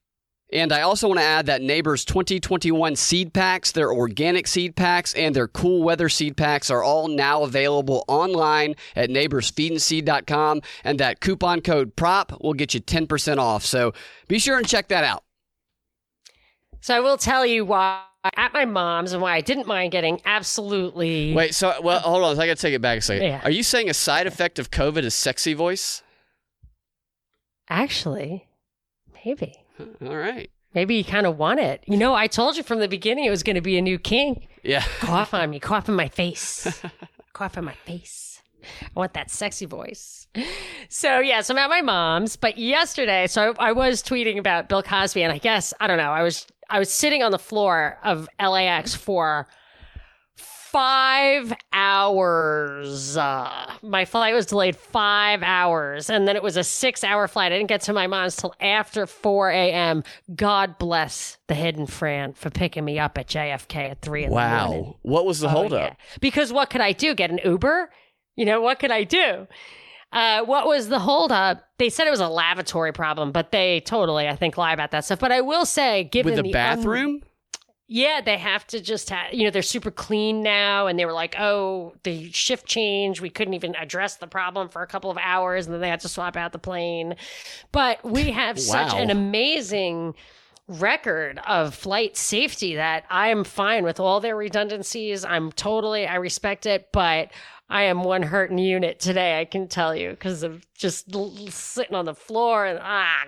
And 0.51 0.71
I 0.71 0.81
also 0.81 1.07
want 1.07 1.19
to 1.19 1.25
add 1.25 1.45
that 1.45 1.61
Neighbors 1.61 2.03
2021 2.05 2.95
seed 2.95 3.33
packs, 3.33 3.71
their 3.71 3.91
organic 3.91 4.47
seed 4.47 4.75
packs, 4.75 5.13
and 5.13 5.35
their 5.35 5.47
cool 5.47 5.83
weather 5.83 6.09
seed 6.09 6.37
packs 6.37 6.71
are 6.71 6.81
all 6.81 7.07
now 7.07 7.43
available 7.43 8.03
online 8.07 8.75
at 8.95 9.09
neighborsfeedandseed.com. 9.09 10.61
And 10.83 10.99
that 10.99 11.19
coupon 11.19 11.61
code 11.61 11.95
PROP 11.95 12.41
will 12.41 12.55
get 12.55 12.73
you 12.73 12.79
10% 12.79 13.37
off. 13.37 13.63
So 13.63 13.93
be 14.27 14.39
sure 14.39 14.57
and 14.57 14.67
check 14.67 14.87
that 14.87 15.03
out. 15.03 15.23
So 16.81 16.95
I 16.95 16.99
will 16.99 17.17
tell 17.17 17.45
you 17.45 17.63
why 17.65 18.01
at 18.35 18.51
my 18.53 18.65
mom's 18.65 19.13
and 19.13 19.21
why 19.21 19.35
I 19.35 19.41
didn't 19.41 19.67
mind 19.67 19.91
getting 19.91 20.19
absolutely 20.25 21.33
Wait, 21.33 21.53
so, 21.53 21.79
well, 21.81 21.99
hold 21.99 22.23
on. 22.23 22.39
I 22.39 22.47
got 22.47 22.57
to 22.57 22.61
take 22.61 22.73
it 22.73 22.81
back 22.81 22.97
a 22.97 23.01
second. 23.01 23.27
Yeah. 23.27 23.41
Are 23.43 23.51
you 23.51 23.63
saying 23.63 23.89
a 23.89 23.93
side 23.93 24.27
effect 24.27 24.57
of 24.57 24.71
COVID 24.71 25.03
is 25.03 25.13
sexy 25.13 25.53
voice? 25.53 26.01
Actually 27.69 28.47
maybe. 29.25 29.53
All 30.01 30.17
right. 30.17 30.49
Maybe 30.73 30.95
you 30.95 31.03
kind 31.03 31.25
of 31.25 31.37
want 31.37 31.59
it. 31.59 31.83
You 31.87 31.97
know, 31.97 32.13
I 32.13 32.27
told 32.27 32.55
you 32.55 32.63
from 32.63 32.79
the 32.79 32.87
beginning 32.87 33.25
it 33.25 33.31
was 33.31 33.43
going 33.43 33.55
to 33.55 33.61
be 33.61 33.77
a 33.77 33.81
new 33.81 33.97
king. 33.97 34.47
Yeah. 34.63 34.83
Cough 34.99 35.33
on 35.33 35.49
me, 35.49 35.59
cough 35.59 35.89
in 35.89 35.95
my 35.95 36.09
face. 36.09 36.81
cough 37.33 37.57
in 37.57 37.65
my 37.65 37.73
face. 37.73 38.41
I 38.83 38.87
want 38.93 39.13
that 39.13 39.31
sexy 39.31 39.65
voice. 39.65 40.27
So, 40.89 41.19
yes, 41.19 41.49
I'm 41.49 41.57
at 41.57 41.69
my 41.69 41.81
mom's, 41.81 42.35
but 42.35 42.57
yesterday, 42.57 43.25
so 43.25 43.55
I, 43.57 43.69
I 43.69 43.71
was 43.71 44.03
tweeting 44.03 44.37
about 44.37 44.67
Bill 44.67 44.83
Cosby, 44.83 45.23
and 45.23 45.31
I 45.31 45.37
guess, 45.37 45.73
I 45.79 45.87
don't 45.87 45.97
know, 45.97 46.11
I 46.11 46.23
was 46.23 46.45
I 46.69 46.77
was 46.77 46.93
sitting 46.93 47.23
on 47.23 47.31
the 47.31 47.39
floor 47.39 47.97
of 48.03 48.29
LAX 48.39 48.93
for 48.93 49.47
five 50.71 51.53
hours. 51.73 53.17
Uh, 53.17 53.73
my 53.81 54.05
flight 54.05 54.33
was 54.33 54.45
delayed 54.45 54.75
five 54.75 55.41
hours, 55.43 56.09
and 56.09 56.27
then 56.27 56.35
it 56.35 56.43
was 56.43 56.57
a 56.57 56.63
six 56.63 57.03
hour 57.03 57.27
flight. 57.27 57.51
I 57.51 57.57
didn't 57.57 57.69
get 57.69 57.81
to 57.81 57.93
my 57.93 58.07
mom's 58.07 58.35
till 58.35 58.53
after 58.61 59.05
4 59.05 59.49
a.m. 59.51 60.03
God 60.35 60.77
bless 60.77 61.37
the 61.47 61.55
Hidden 61.55 61.87
Fran 61.87 62.33
for 62.33 62.49
picking 62.49 62.85
me 62.85 62.99
up 62.99 63.17
at 63.17 63.27
JFK 63.27 63.91
at 63.91 64.01
3 64.01 64.23
in 64.25 64.29
the 64.29 64.35
morning. 64.35 64.83
Wow. 64.83 64.95
What 65.01 65.25
was 65.25 65.39
the 65.39 65.47
Oh, 65.47 65.51
holdup? 65.51 65.91
yeah. 65.91 65.95
Because 66.21 66.53
what 66.53 66.69
could 66.69 66.81
I 66.81 66.91
do? 66.91 67.13
Get 67.15 67.31
an 67.31 67.39
Uber? 67.43 67.89
You 68.35 68.45
know, 68.45 68.61
what 68.61 68.79
could 68.79 68.91
I 68.91 69.03
do? 69.03 69.47
Uh, 70.11 70.43
what 70.43 70.65
was 70.65 70.87
the 70.89 70.97
holdup? 70.99 71.63
They 71.77 71.89
said 71.89 72.07
it 72.07 72.11
was 72.11 72.19
a 72.19 72.27
lavatory 72.27 72.91
problem, 72.93 73.31
but 73.31 73.51
they 73.51 73.81
totally, 73.81 74.27
I 74.27 74.35
think, 74.35 74.57
lie 74.57 74.73
about 74.73 74.91
that 74.91 75.05
stuff. 75.05 75.19
But 75.19 75.31
I 75.31 75.41
will 75.41 75.65
say, 75.65 76.05
given 76.05 76.33
With 76.33 76.43
the 76.43 76.47
un- 76.47 76.51
bathroom? 76.51 77.21
Yeah, 77.91 78.21
they 78.21 78.37
have 78.37 78.67
to 78.67 78.79
just 78.79 79.09
have, 79.09 79.33
you 79.33 79.45
know, 79.45 79.49
they're 79.49 79.63
super 79.63 79.89
clean 79.89 80.43
now. 80.43 80.85
And 80.85 80.99
they 80.99 81.05
were 81.05 81.13
like, 81.13 81.35
oh, 81.39 81.95
the 82.03 82.31
shift 82.31 82.67
change. 82.67 83.19
We 83.19 83.31
couldn't 83.31 83.55
even 83.55 83.73
address 83.75 84.17
the 84.17 84.27
problem 84.27 84.69
for 84.69 84.83
a 84.83 84.87
couple 84.87 85.09
of 85.09 85.17
hours. 85.17 85.65
And 85.65 85.73
then 85.73 85.81
they 85.81 85.89
had 85.89 86.01
to 86.01 86.07
swap 86.07 86.37
out 86.37 86.51
the 86.51 86.59
plane. 86.59 87.15
But 87.71 88.05
we 88.05 88.29
have 88.29 88.59
such 88.61 88.93
an 88.93 89.09
amazing 89.09 90.13
record 90.67 91.39
of 91.47 91.73
flight 91.73 92.15
safety 92.15 92.75
that 92.75 93.05
I 93.09 93.29
am 93.29 93.43
fine 93.43 93.83
with 93.83 93.99
all 93.99 94.19
their 94.19 94.37
redundancies. 94.37 95.25
I'm 95.25 95.51
totally, 95.51 96.05
I 96.05 96.17
respect 96.17 96.67
it. 96.67 96.89
But 96.91 97.31
I 97.69 97.83
am 97.83 98.03
one 98.03 98.23
hurting 98.23 98.57
unit 98.57 98.99
today, 98.99 99.39
I 99.39 99.45
can 99.45 99.67
tell 99.67 99.95
you, 99.95 100.09
because 100.11 100.41
of 100.41 100.65
just 100.73 101.13
l- 101.13 101.31
l- 101.37 101.47
sitting 101.49 101.95
on 101.95 102.05
the 102.05 102.15
floor 102.15 102.65
and 102.65 102.79
ah. 102.81 103.23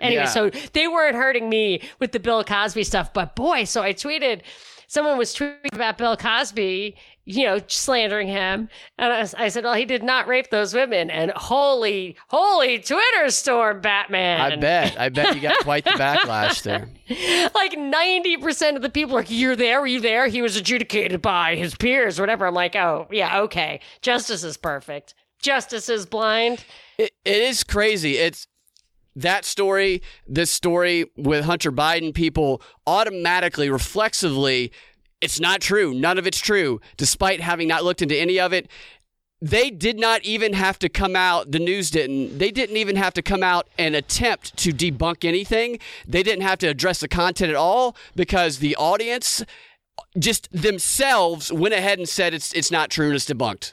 Anyway, 0.00 0.22
Yeah. 0.22 0.28
so 0.28 0.50
they 0.72 0.86
weren't 0.88 1.16
hurting 1.16 1.48
me 1.48 1.80
with 1.98 2.12
the 2.12 2.20
Bill 2.20 2.44
Cosby 2.44 2.84
stuff, 2.84 3.12
but 3.12 3.34
boy, 3.34 3.64
so 3.64 3.82
I 3.82 3.92
tweeted. 3.94 4.42
Someone 4.86 5.16
was 5.16 5.34
tweeting 5.34 5.72
about 5.72 5.96
Bill 5.96 6.18
Cosby, 6.18 6.94
you 7.24 7.44
know, 7.44 7.60
slandering 7.66 8.28
him, 8.28 8.68
and 8.98 9.12
I, 9.12 9.44
I 9.44 9.48
said, 9.48 9.64
"Well, 9.64 9.74
he 9.74 9.84
did 9.84 10.02
not 10.02 10.26
rape 10.26 10.50
those 10.50 10.74
women." 10.74 11.10
And 11.10 11.30
holy, 11.32 12.16
holy 12.28 12.78
Twitter 12.78 13.30
storm, 13.30 13.80
Batman! 13.80 14.40
I 14.40 14.56
bet. 14.56 15.00
I 15.00 15.08
bet 15.08 15.34
you 15.34 15.40
got 15.40 15.58
quite 15.60 15.84
the 15.84 15.90
backlash 15.90 16.62
there. 16.62 16.88
like 17.54 17.72
90% 17.72 18.76
of 18.76 18.82
the 18.82 18.90
people 18.90 19.16
are 19.16 19.20
like, 19.20 19.30
You're 19.30 19.56
there? 19.56 19.80
Were 19.80 19.86
you 19.86 20.00
there? 20.00 20.28
He 20.28 20.42
was 20.42 20.56
adjudicated 20.56 21.20
by 21.20 21.56
his 21.56 21.74
peers, 21.74 22.20
whatever. 22.20 22.46
I'm 22.46 22.54
like, 22.54 22.76
Oh, 22.76 23.06
yeah, 23.10 23.40
okay. 23.42 23.80
Justice 24.00 24.44
is 24.44 24.56
perfect. 24.56 25.14
Justice 25.40 25.88
is 25.88 26.06
blind. 26.06 26.64
It, 26.98 27.12
it 27.24 27.36
is 27.36 27.64
crazy. 27.64 28.16
It's 28.16 28.46
that 29.16 29.44
story, 29.44 30.02
this 30.26 30.50
story 30.50 31.10
with 31.16 31.44
Hunter 31.44 31.72
Biden, 31.72 32.14
people 32.14 32.62
automatically, 32.86 33.68
reflexively, 33.68 34.72
it's 35.22 35.40
not 35.40 35.60
true. 35.60 35.94
None 35.94 36.18
of 36.18 36.26
it's 36.26 36.38
true, 36.38 36.80
despite 36.96 37.40
having 37.40 37.68
not 37.68 37.84
looked 37.84 38.02
into 38.02 38.16
any 38.16 38.38
of 38.38 38.52
it. 38.52 38.68
They 39.40 39.70
did 39.70 39.98
not 39.98 40.22
even 40.24 40.52
have 40.52 40.78
to 40.80 40.88
come 40.88 41.16
out, 41.16 41.50
the 41.50 41.58
news 41.58 41.90
didn't, 41.90 42.38
they 42.38 42.52
didn't 42.52 42.76
even 42.76 42.94
have 42.94 43.12
to 43.14 43.22
come 43.22 43.42
out 43.42 43.68
and 43.76 43.96
attempt 43.96 44.56
to 44.58 44.72
debunk 44.72 45.24
anything. 45.24 45.80
They 46.06 46.22
didn't 46.22 46.42
have 46.42 46.58
to 46.58 46.68
address 46.68 47.00
the 47.00 47.08
content 47.08 47.50
at 47.50 47.56
all 47.56 47.96
because 48.14 48.58
the 48.58 48.76
audience 48.76 49.42
just 50.16 50.48
themselves 50.52 51.52
went 51.52 51.74
ahead 51.74 51.98
and 51.98 52.08
said 52.08 52.34
it's 52.34 52.52
it's 52.54 52.70
not 52.70 52.90
true 52.90 53.06
and 53.06 53.14
it's 53.16 53.24
debunked. 53.24 53.72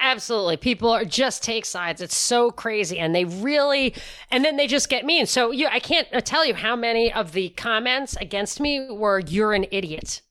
Absolutely. 0.00 0.56
People 0.56 0.90
are 0.90 1.04
just 1.04 1.42
take 1.42 1.64
sides. 1.64 2.00
It's 2.00 2.16
so 2.16 2.50
crazy. 2.50 2.98
And 2.98 3.14
they 3.14 3.24
really, 3.24 3.94
and 4.30 4.44
then 4.44 4.56
they 4.56 4.66
just 4.66 4.88
get 4.88 5.04
mean. 5.04 5.26
So 5.26 5.52
you, 5.52 5.68
I 5.68 5.78
can't 5.78 6.08
uh, 6.12 6.20
tell 6.20 6.44
you 6.44 6.54
how 6.54 6.74
many 6.74 7.12
of 7.12 7.32
the 7.32 7.50
comments 7.50 8.16
against 8.16 8.60
me 8.60 8.90
were, 8.90 9.20
You're 9.20 9.52
an 9.52 9.66
idiot. 9.70 10.22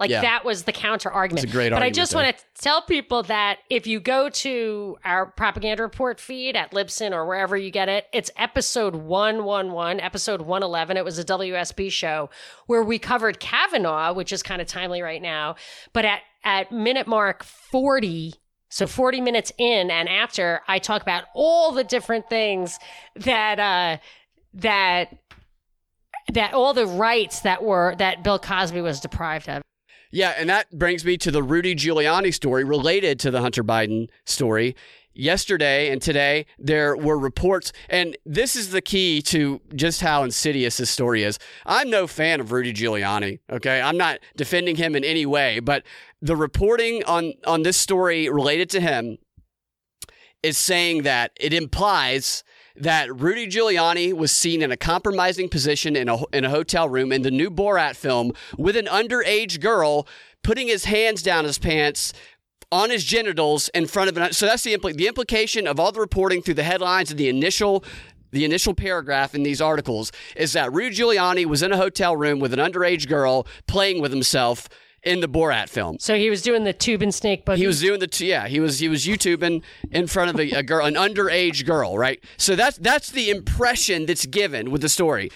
Like 0.00 0.10
Yeah. 0.10 0.20
that 0.20 0.44
was 0.44 0.62
the 0.62 0.72
counter 0.72 1.10
argument. 1.10 1.44
It's 1.44 1.52
a 1.52 1.56
great 1.56 1.72
but 1.72 1.82
I 1.82 1.90
just 1.90 2.14
want 2.14 2.36
to 2.36 2.44
tell 2.54 2.82
people 2.82 3.24
that 3.24 3.58
if 3.68 3.86
you 3.86 3.98
go 3.98 4.28
to 4.28 4.96
our 5.04 5.26
propaganda 5.26 5.82
report 5.82 6.20
feed 6.20 6.56
at 6.56 6.70
Libsyn 6.70 7.12
or 7.12 7.26
wherever 7.26 7.56
you 7.56 7.70
get 7.72 7.88
it, 7.88 8.06
it's 8.12 8.30
episode 8.36 8.94
111, 8.94 10.00
episode 10.00 10.42
111. 10.42 10.96
It 10.96 11.04
was 11.04 11.18
a 11.18 11.24
WSB 11.24 11.90
show 11.90 12.30
where 12.66 12.82
we 12.82 12.98
covered 13.00 13.40
Kavanaugh, 13.40 14.12
which 14.12 14.32
is 14.32 14.42
kind 14.42 14.62
of 14.62 14.68
timely 14.68 15.02
right 15.02 15.20
now. 15.20 15.56
But 15.92 16.04
at, 16.04 16.20
at 16.44 16.70
minute 16.70 17.08
mark 17.08 17.42
40, 17.42 18.34
so 18.68 18.86
40 18.86 19.20
minutes 19.20 19.50
in 19.58 19.90
and 19.90 20.08
after, 20.08 20.60
I 20.68 20.78
talk 20.78 21.02
about 21.02 21.24
all 21.34 21.72
the 21.72 21.82
different 21.82 22.28
things 22.30 22.78
that, 23.16 23.58
uh, 23.58 23.96
that, 24.54 25.18
that 26.32 26.54
all 26.54 26.72
the 26.72 26.86
rights 26.86 27.40
that 27.40 27.64
were, 27.64 27.96
that 27.98 28.22
Bill 28.22 28.38
Cosby 28.38 28.80
was 28.80 29.00
deprived 29.00 29.48
of. 29.48 29.62
Yeah, 30.10 30.34
and 30.38 30.48
that 30.48 30.70
brings 30.70 31.04
me 31.04 31.18
to 31.18 31.30
the 31.30 31.42
Rudy 31.42 31.74
Giuliani 31.74 32.32
story 32.32 32.64
related 32.64 33.20
to 33.20 33.30
the 33.30 33.42
Hunter 33.42 33.62
Biden 33.62 34.08
story. 34.24 34.74
Yesterday 35.12 35.90
and 35.90 36.00
today, 36.00 36.46
there 36.58 36.96
were 36.96 37.18
reports, 37.18 37.72
and 37.90 38.16
this 38.24 38.54
is 38.54 38.70
the 38.70 38.80
key 38.80 39.20
to 39.22 39.60
just 39.74 40.00
how 40.00 40.22
insidious 40.22 40.76
this 40.76 40.90
story 40.90 41.24
is. 41.24 41.38
I'm 41.66 41.90
no 41.90 42.06
fan 42.06 42.40
of 42.40 42.52
Rudy 42.52 42.72
Giuliani, 42.72 43.40
okay? 43.50 43.80
I'm 43.80 43.96
not 43.96 44.20
defending 44.36 44.76
him 44.76 44.94
in 44.94 45.04
any 45.04 45.26
way, 45.26 45.58
but 45.58 45.82
the 46.22 46.36
reporting 46.36 47.02
on, 47.04 47.34
on 47.46 47.62
this 47.62 47.76
story 47.76 48.28
related 48.28 48.70
to 48.70 48.80
him 48.80 49.18
is 50.42 50.56
saying 50.56 51.02
that 51.02 51.32
it 51.40 51.52
implies 51.52 52.44
that 52.80 53.14
Rudy 53.20 53.46
Giuliani 53.46 54.12
was 54.12 54.32
seen 54.32 54.62
in 54.62 54.70
a 54.70 54.76
compromising 54.76 55.48
position 55.48 55.96
in 55.96 56.08
a 56.08 56.18
in 56.32 56.44
a 56.44 56.50
hotel 56.50 56.88
room 56.88 57.12
in 57.12 57.22
the 57.22 57.30
new 57.30 57.50
Borat 57.50 57.96
film 57.96 58.32
with 58.56 58.76
an 58.76 58.86
underage 58.86 59.60
girl 59.60 60.06
putting 60.42 60.68
his 60.68 60.84
hands 60.84 61.22
down 61.22 61.44
his 61.44 61.58
pants 61.58 62.12
on 62.70 62.90
his 62.90 63.04
genitals 63.04 63.68
in 63.70 63.86
front 63.86 64.10
of 64.10 64.16
an 64.16 64.32
so 64.32 64.46
that's 64.46 64.62
the 64.62 64.76
impl- 64.76 64.96
the 64.96 65.06
implication 65.06 65.66
of 65.66 65.80
all 65.80 65.92
the 65.92 66.00
reporting 66.00 66.42
through 66.42 66.54
the 66.54 66.62
headlines 66.62 67.10
and 67.10 67.18
the 67.18 67.28
initial 67.28 67.84
the 68.30 68.44
initial 68.44 68.74
paragraph 68.74 69.34
in 69.34 69.42
these 69.42 69.60
articles 69.60 70.12
is 70.36 70.52
that 70.52 70.72
Rudy 70.72 70.94
Giuliani 70.94 71.46
was 71.46 71.62
in 71.62 71.72
a 71.72 71.76
hotel 71.76 72.16
room 72.16 72.40
with 72.40 72.52
an 72.52 72.60
underage 72.60 73.08
girl 73.08 73.46
playing 73.66 74.02
with 74.02 74.12
himself 74.12 74.68
in 75.02 75.20
the 75.20 75.28
Borat 75.28 75.68
film. 75.68 75.98
So 75.98 76.16
he 76.16 76.30
was 76.30 76.42
doing 76.42 76.64
the 76.64 76.72
tube 76.72 77.02
and 77.02 77.14
snake 77.14 77.44
boogie. 77.44 77.56
He 77.56 77.66
was 77.66 77.80
doing 77.80 78.00
the 78.00 78.06
t- 78.06 78.28
yeah. 78.28 78.48
He 78.48 78.60
was 78.60 78.78
he 78.78 78.88
was 78.88 79.06
YouTubing 79.06 79.62
in 79.90 80.06
front 80.06 80.30
of 80.30 80.40
a, 80.40 80.50
a 80.58 80.62
girl, 80.62 80.84
an 80.84 80.94
underage 80.94 81.64
girl, 81.64 81.96
right? 81.96 82.22
So 82.36 82.56
that's 82.56 82.78
that's 82.78 83.10
the 83.10 83.30
impression 83.30 84.06
that's 84.06 84.26
given 84.26 84.70
with 84.70 84.82
the 84.82 84.88
story. 84.88 85.30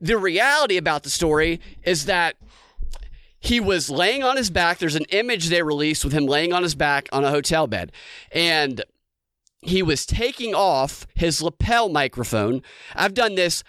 The 0.00 0.18
reality 0.18 0.76
about 0.76 1.02
the 1.02 1.10
story 1.10 1.60
is 1.82 2.06
that 2.06 2.36
he 3.40 3.60
was 3.60 3.88
laying 3.88 4.22
on 4.22 4.36
his 4.36 4.50
back. 4.50 4.78
There's 4.78 4.96
an 4.96 5.06
image 5.10 5.46
they 5.46 5.62
released 5.62 6.04
with 6.04 6.12
him 6.12 6.26
laying 6.26 6.52
on 6.52 6.62
his 6.62 6.74
back 6.74 7.08
on 7.12 7.24
a 7.24 7.30
hotel 7.30 7.66
bed, 7.66 7.92
and 8.32 8.82
he 9.60 9.82
was 9.82 10.06
taking 10.06 10.54
off 10.54 11.06
his 11.14 11.42
lapel 11.42 11.88
microphone. 11.88 12.62
I've 12.94 13.14
done 13.14 13.34
this 13.34 13.64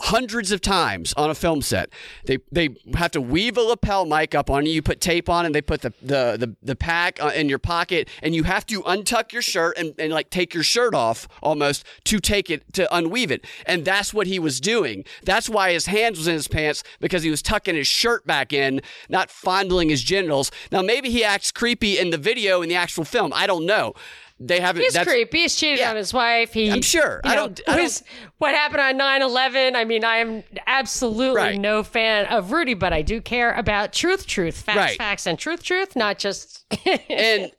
hundreds 0.00 0.52
of 0.52 0.60
times 0.60 1.12
on 1.16 1.28
a 1.30 1.34
film 1.34 1.60
set. 1.62 1.90
They 2.24 2.38
they 2.52 2.76
have 2.94 3.10
to 3.12 3.20
weave 3.20 3.56
a 3.56 3.62
lapel 3.62 4.06
mic 4.06 4.34
up 4.34 4.50
on 4.50 4.66
you. 4.66 4.72
You 4.72 4.82
put 4.82 5.00
tape 5.00 5.28
on, 5.28 5.44
and 5.44 5.54
they 5.54 5.62
put 5.62 5.82
the 5.82 5.92
the 6.00 6.36
the, 6.38 6.56
the 6.62 6.76
pack 6.76 7.22
uh, 7.22 7.32
in 7.34 7.48
your 7.48 7.58
pocket, 7.58 8.08
and 8.22 8.34
you 8.34 8.44
have 8.44 8.64
to 8.66 8.82
untuck 8.82 9.32
your 9.32 9.42
shirt 9.42 9.76
and, 9.76 9.94
and 9.98 10.12
like 10.12 10.30
take 10.30 10.54
your 10.54 10.62
shirt 10.62 10.94
off 10.94 11.28
almost 11.42 11.84
to 12.04 12.20
take 12.20 12.50
it 12.50 12.72
to 12.74 12.86
unweave 12.94 13.30
it. 13.30 13.44
And 13.66 13.84
that's 13.84 14.14
what 14.14 14.26
he 14.26 14.38
was 14.38 14.60
doing. 14.60 15.04
That's 15.24 15.48
why 15.48 15.72
his 15.72 15.86
hands 15.86 16.18
was 16.18 16.28
in 16.28 16.34
his 16.34 16.48
pants 16.48 16.82
because 17.00 17.22
he 17.22 17.30
was 17.30 17.42
tucking 17.42 17.74
his 17.74 17.86
shirt 17.86 18.26
back 18.26 18.52
in, 18.52 18.80
not 19.08 19.30
fondling 19.30 19.88
his 19.88 20.02
genitals. 20.02 20.50
Now 20.70 20.82
maybe 20.82 21.10
he 21.10 21.24
acts 21.24 21.50
creepy 21.50 21.98
in 21.98 22.10
the 22.10 22.18
video 22.18 22.62
in 22.62 22.68
the 22.68 22.74
actual 22.76 23.04
film. 23.04 23.32
I 23.34 23.46
don't 23.46 23.66
know. 23.66 23.94
They 24.40 24.60
haven't. 24.60 24.82
He's 24.82 24.96
creepy. 24.96 25.38
He's 25.38 25.56
cheated 25.56 25.80
Yeah. 25.80 25.90
on 25.90 25.96
his 25.96 26.14
wife. 26.14 26.52
He, 26.52 26.70
I'm 26.70 26.80
sure. 26.82 27.20
I 27.24 27.34
know, 27.34 27.48
don't- 27.48 27.60
I 27.66 27.76
don't- 27.76 28.02
what 28.38 28.54
happened 28.54 28.80
on 28.80 28.96
9 28.96 29.22
11. 29.22 29.74
I 29.74 29.84
mean, 29.84 30.04
I 30.04 30.18
am 30.18 30.44
absolutely 30.66 31.36
Right. 31.36 31.58
no 31.58 31.82
fan 31.82 32.26
of 32.26 32.52
Rudy, 32.52 32.74
but 32.74 32.92
I 32.92 33.02
do 33.02 33.20
care 33.20 33.52
about 33.52 33.92
truth, 33.92 34.26
truth, 34.28 34.62
facts, 34.62 34.76
Right. 34.76 34.96
facts, 34.98 35.26
and 35.26 35.38
truth, 35.38 35.62
truth, 35.64 35.96
not 35.96 36.18
just. 36.18 36.64
and 36.86 37.50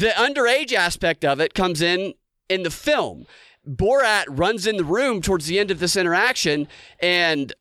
the 0.00 0.12
underage 0.16 0.72
aspect 0.72 1.24
of 1.24 1.40
it 1.40 1.54
comes 1.54 1.80
in 1.80 2.14
in 2.48 2.64
the 2.64 2.70
film. 2.70 3.26
Borat 3.66 4.24
runs 4.28 4.66
in 4.66 4.76
the 4.76 4.84
room 4.84 5.22
towards 5.22 5.46
the 5.46 5.58
end 5.58 5.70
of 5.70 5.78
this 5.78 5.96
interaction 5.96 6.66
and 7.00 7.52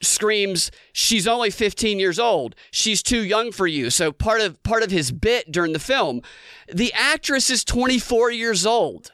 screams 0.00 0.70
she's 0.92 1.26
only 1.26 1.50
15 1.50 1.98
years 1.98 2.18
old 2.18 2.54
she's 2.70 3.02
too 3.02 3.20
young 3.22 3.50
for 3.50 3.66
you 3.66 3.90
so 3.90 4.12
part 4.12 4.40
of 4.40 4.62
part 4.62 4.82
of 4.82 4.90
his 4.90 5.10
bit 5.10 5.50
during 5.50 5.72
the 5.72 5.78
film 5.80 6.22
the 6.72 6.92
actress 6.92 7.50
is 7.50 7.64
24 7.64 8.30
years 8.30 8.64
old 8.64 9.10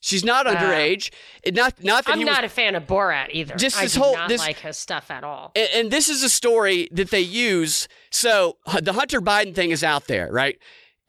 she's 0.00 0.24
not 0.24 0.44
underage 0.46 1.10
not 1.50 1.82
not 1.82 2.04
that 2.04 2.12
I'm 2.12 2.24
not 2.24 2.42
was 2.42 2.52
a 2.52 2.54
fan 2.54 2.74
of 2.74 2.86
Borat 2.86 3.28
either. 3.32 3.54
Just 3.56 3.78
I 3.78 3.84
this 3.84 3.94
do 3.94 4.00
whole- 4.00 4.14
not 4.16 4.28
this- 4.28 4.40
like 4.40 4.58
his 4.58 4.76
stuff 4.76 5.10
at 5.10 5.24
all. 5.24 5.50
and, 5.56 5.68
and 5.74 5.90
this 5.90 6.08
is 6.08 6.22
a 6.22 6.28
story 6.28 6.88
that 6.92 7.10
they 7.10 7.20
use. 7.20 7.88
So 8.10 8.58
the 8.82 8.92
Hunter 8.92 9.20
Biden 9.20 9.54
thing 9.54 9.70
is 9.70 9.82
out 9.82 10.06
there, 10.08 10.30
right? 10.30 10.58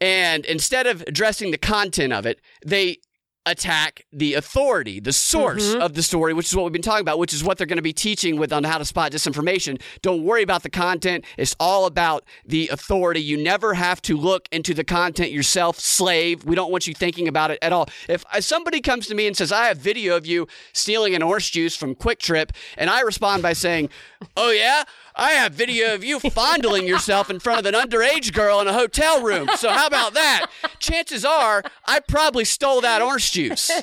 And 0.01 0.45
instead 0.45 0.88
of 0.88 1.01
addressing 1.07 1.51
the 1.51 1.57
content 1.57 2.13
of 2.13 2.25
it, 2.25 2.39
they 2.65 2.97
attack 3.46 4.05
the 4.12 4.34
authority, 4.34 5.00
the 5.00 5.13
source 5.13 5.72
mm-hmm. 5.72 5.81
of 5.81 5.93
the 5.93 6.03
story, 6.03 6.34
which 6.34 6.48
is 6.48 6.55
what 6.55 6.63
we've 6.63 6.74
been 6.74 6.81
talking 6.81 7.01
about, 7.01 7.19
which 7.19 7.34
is 7.34 7.43
what 7.43 7.58
they're 7.58 7.67
going 7.67 7.77
to 7.77 7.84
be 7.84 7.93
teaching 7.93 8.38
with 8.38 8.53
on 8.53 8.63
how 8.63 8.77
to 8.77 8.86
spot 8.86 9.12
disinformation. 9.12 9.81
Don't 10.01 10.24
worry 10.24 10.43
about 10.43 10.63
the 10.63 10.69
content. 10.69 11.25
It's 11.38 11.55
all 11.60 11.86
about 11.86 12.25
the 12.46 12.69
authority. 12.69 13.22
You 13.22 13.38
never 13.38 13.74
have 13.74 14.01
to 14.03 14.17
look 14.17 14.48
into 14.51 14.74
the 14.74 14.84
content 14.84 15.31
yourself, 15.31 15.79
slave. 15.79 16.46
We 16.46 16.55
don't 16.55 16.72
want 16.72 16.88
you 16.88 16.93
thinking 16.93 17.27
about 17.27 17.51
it 17.51 17.60
at 17.62 17.74
all. 17.74 17.89
If 18.08 18.25
somebody 18.41 18.81
comes 18.81 19.08
to 19.08 19.15
me 19.15 19.27
and 19.27 19.36
says, 19.36 19.51
I 19.51 19.65
have 19.65 19.77
video 19.77 20.15
of 20.15 20.25
you 20.25 20.48
stealing 20.74 21.15
an 21.15 21.24
orange 21.24 21.51
juice 21.51 21.75
from 21.75 21.96
QuikTrip, 21.96 22.51
and 22.77 22.89
I 22.89 23.01
respond 23.01 23.41
by 23.41 23.53
saying, 23.53 23.89
Oh, 24.36 24.51
yeah? 24.51 24.84
I 25.19 25.31
have 25.31 25.51
video 25.53 25.93
of 25.93 26.03
you 26.03 26.21
fondling 26.21 26.88
yourself 26.88 27.29
in 27.29 27.41
front 27.41 27.59
of 27.59 27.65
an 27.65 27.73
underage 27.73 28.33
girl 28.33 28.61
in 28.61 28.67
a 28.67 28.73
hotel 28.73 29.21
room. 29.21 29.49
So 29.57 29.69
how 29.69 29.85
about 29.85 30.13
that? 30.13 30.47
Chances 30.79 31.25
are 31.25 31.61
I 31.85 31.99
probably 31.99 32.45
stole 32.45 32.79
that 32.81 33.01
orange 33.01 33.31
juice. 33.33 33.69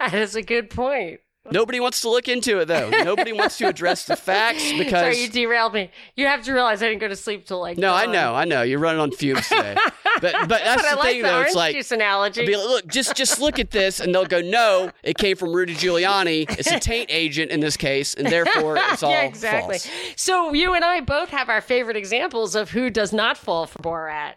That 0.00 0.14
is 0.14 0.34
a 0.34 0.42
good 0.42 0.68
point. 0.68 1.20
Nobody 1.50 1.78
wants 1.78 2.00
to 2.00 2.08
look 2.08 2.28
into 2.28 2.60
it 2.60 2.66
though. 2.66 2.88
Nobody 2.88 3.32
wants 3.32 3.58
to 3.58 3.68
address 3.68 4.06
the 4.06 4.16
facts 4.16 4.72
because 4.72 4.90
Sorry, 4.90 5.20
you 5.20 5.28
derailed 5.28 5.74
me. 5.74 5.90
You 6.16 6.26
have 6.26 6.42
to 6.44 6.52
realize 6.52 6.82
I 6.82 6.88
didn't 6.88 7.00
go 7.00 7.08
to 7.08 7.16
sleep 7.16 7.46
till 7.46 7.60
like. 7.60 7.76
No, 7.76 7.92
I 7.92 8.06
know, 8.06 8.34
I 8.34 8.44
know. 8.44 8.62
You're 8.62 8.78
running 8.78 9.00
on 9.00 9.10
fumes 9.10 9.46
today. 9.48 9.76
but 10.20 10.34
but 10.48 10.48
that's 10.48 10.82
But 10.82 10.90
the 10.90 10.96
like 10.96 11.12
thing 11.12 11.22
the 11.22 11.28
though. 11.28 11.40
It's 11.42 11.54
like 11.54 11.74
juice 11.74 11.92
analogy. 11.92 12.46
Like, 12.46 12.56
look, 12.56 12.86
just 12.86 13.14
just 13.14 13.40
look 13.40 13.58
at 13.58 13.70
this, 13.70 14.00
and 14.00 14.14
they'll 14.14 14.24
go, 14.24 14.40
no, 14.40 14.90
it 15.02 15.18
came 15.18 15.36
from 15.36 15.52
Rudy 15.52 15.74
Giuliani. 15.74 16.50
It's 16.58 16.70
a 16.70 16.80
taint 16.80 17.10
agent 17.10 17.50
in 17.50 17.60
this 17.60 17.76
case, 17.76 18.14
and 18.14 18.26
therefore 18.26 18.76
it's 18.78 19.02
all 19.02 19.10
yeah, 19.10 19.22
exactly. 19.22 19.78
false. 19.78 19.90
So 20.16 20.54
you 20.54 20.72
and 20.74 20.84
I 20.84 21.00
both 21.00 21.28
have 21.28 21.48
our 21.48 21.60
favorite 21.60 21.96
examples 21.96 22.54
of 22.54 22.70
who 22.70 22.88
does 22.88 23.12
not 23.12 23.36
fall 23.36 23.66
for 23.66 23.78
Borat. 23.80 24.34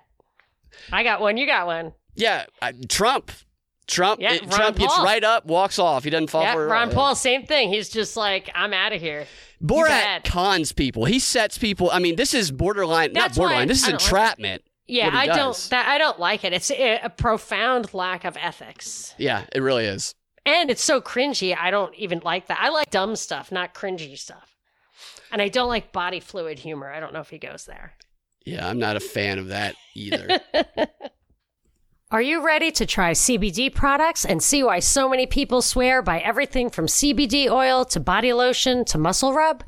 I 0.92 1.04
got 1.04 1.22
one. 1.22 1.38
You 1.38 1.46
got 1.48 1.68
one. 1.68 1.94
Yeah, 2.16 2.46
I, 2.62 2.74
Trump. 2.90 3.32
Trump. 3.88 4.22
Yeah, 4.22 4.34
it- 4.34 4.51
Trump 4.51 4.77
gets 4.77 4.98
right 5.00 5.24
up, 5.24 5.46
walks 5.46 5.79
off. 5.79 6.03
He 6.03 6.10
doesn't 6.10 6.27
fall 6.29 6.41
Yeah, 6.44 6.53
for 6.53 6.65
it. 6.65 6.70
Ron. 6.70 6.91
Paul, 6.91 7.15
same 7.15 7.46
thing. 7.46 7.70
He's 7.70 7.89
just 7.89 8.15
like, 8.17 8.50
I'm 8.53 8.74
out 8.74 8.94
of 8.94 9.01
here. 9.01 9.25
Borat 9.63 10.24
cons 10.25 10.72
people. 10.72 11.06
He 11.06 11.20
sets 11.20 11.58
people. 11.58 11.89
I 11.91 12.00
mean, 12.00 12.15
this 12.15 12.34
is 12.34 12.51
borderline. 12.51 13.13
That's 13.13 13.36
not 13.38 13.41
borderline. 13.41 13.67
This 13.67 13.77
is 13.79 13.84
don't 13.86 13.94
like 13.94 14.01
entrapment. 14.03 14.63
Yeah, 14.88 15.10
I 15.12 15.25
does. 15.27 15.36
don't. 15.38 15.70
That, 15.72 15.88
I 15.88 15.98
don't 15.98 16.20
like 16.20 16.44
it. 16.44 16.53
It's 16.53 16.70
a, 16.72 17.00
a 17.03 17.10
profound 17.10 17.94
lack 17.94 18.24
of 18.24 18.38
ethics, 18.39 19.13
Yeah, 19.17 19.44
it 19.51 19.60
really 19.62 19.86
is. 19.86 20.13
and 20.46 20.70
it's 20.70 20.84
so 20.84 21.01
cringy. 21.01 21.58
I 21.58 21.72
don't 21.72 21.94
even 21.96 22.22
like 22.24 22.48
that. 22.48 22.60
I 22.62 22.70
like 22.70 22.89
dumb 22.89 23.15
stuff, 23.17 23.51
not 23.51 23.74
cringy 23.74 24.17
stuff. 24.17 24.56
And 25.32 25.41
I 25.41 25.50
don't 25.50 25.67
like 25.67 25.91
body 25.91 26.20
fluid 26.22 26.60
humor. 26.60 26.89
I 26.89 27.01
don't 27.01 27.12
know 27.12 27.20
if 27.20 27.29
he 27.29 27.38
goes 27.38 27.65
there. 27.65 27.94
Yeah, 28.46 28.65
I'm 28.65 28.79
not 28.79 28.96
a 28.96 29.01
fan 29.01 29.39
of 29.39 29.48
that 29.50 29.75
either. 29.94 30.39
Are 32.10 32.22
you 32.22 32.42
ready 32.42 32.72
to 32.72 32.86
try 32.86 33.12
CBD 33.12 33.76
products 33.76 34.24
and 34.24 34.42
see 34.42 34.64
why 34.64 34.80
so 34.80 35.10
many 35.10 35.26
people 35.26 35.62
swear 35.62 36.02
by 36.02 36.20
everything 36.22 36.70
from 36.70 36.86
CBD 36.86 37.52
oil 37.52 37.84
to 37.84 38.00
body 38.00 38.32
lotion 38.32 38.86
to 38.86 38.98
muscle 38.98 39.34
rub? 39.34 39.66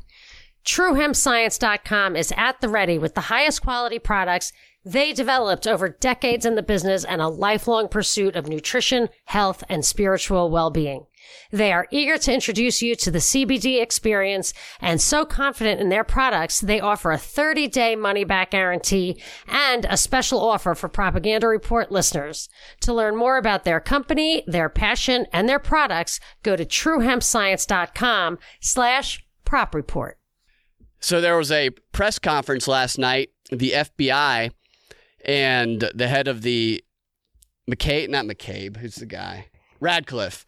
TrueHempScience.com 0.64 2.16
is 2.16 2.32
at 2.38 2.62
the 2.62 2.70
ready 2.70 2.96
with 2.96 3.14
the 3.14 3.20
highest 3.20 3.60
quality 3.60 3.98
products 3.98 4.54
they 4.86 5.12
developed 5.12 5.66
over 5.66 5.90
decades 5.90 6.46
in 6.46 6.54
the 6.54 6.62
business 6.62 7.04
and 7.04 7.20
a 7.20 7.28
lifelong 7.28 7.88
pursuit 7.88 8.34
of 8.34 8.48
nutrition, 8.48 9.10
health, 9.26 9.62
and 9.68 9.84
spiritual 9.84 10.48
well-being. 10.48 11.04
They 11.50 11.72
are 11.72 11.86
eager 11.90 12.18
to 12.18 12.32
introduce 12.32 12.82
you 12.82 12.94
to 12.96 13.10
the 13.10 13.18
CBD 13.18 13.82
experience 13.82 14.52
and 14.80 15.00
so 15.00 15.24
confident 15.24 15.80
in 15.80 15.88
their 15.88 16.04
products, 16.04 16.60
they 16.60 16.80
offer 16.80 17.10
a 17.12 17.18
30 17.18 17.68
day 17.68 17.96
money 17.96 18.24
back 18.24 18.50
guarantee 18.50 19.20
and 19.48 19.84
a 19.88 19.96
special 19.96 20.40
offer 20.40 20.74
for 20.74 20.88
Propaganda 20.88 21.46
Report 21.46 21.90
listeners. 21.90 22.48
To 22.80 22.94
learn 22.94 23.16
more 23.16 23.36
about 23.36 23.64
their 23.64 23.80
company, 23.80 24.44
their 24.46 24.68
passion, 24.68 25.26
and 25.32 25.48
their 25.48 25.58
products, 25.58 26.20
go 26.42 26.56
to 26.56 26.64
truehempscience.com 26.64 28.38
slash 28.60 29.24
prop 29.44 29.74
report. 29.74 30.18
So 31.00 31.20
there 31.20 31.36
was 31.36 31.50
a 31.50 31.70
press 31.92 32.18
conference 32.18 32.68
last 32.68 32.98
night, 32.98 33.30
the 33.50 33.72
FBI 33.72 34.50
and 35.24 35.90
the 35.94 36.08
head 36.08 36.28
of 36.28 36.42
the 36.42 36.84
McCabe, 37.70 38.08
not 38.08 38.26
McCabe, 38.26 38.76
who's 38.78 38.96
the 38.96 39.06
guy? 39.06 39.46
Ratcliffe, 39.80 40.44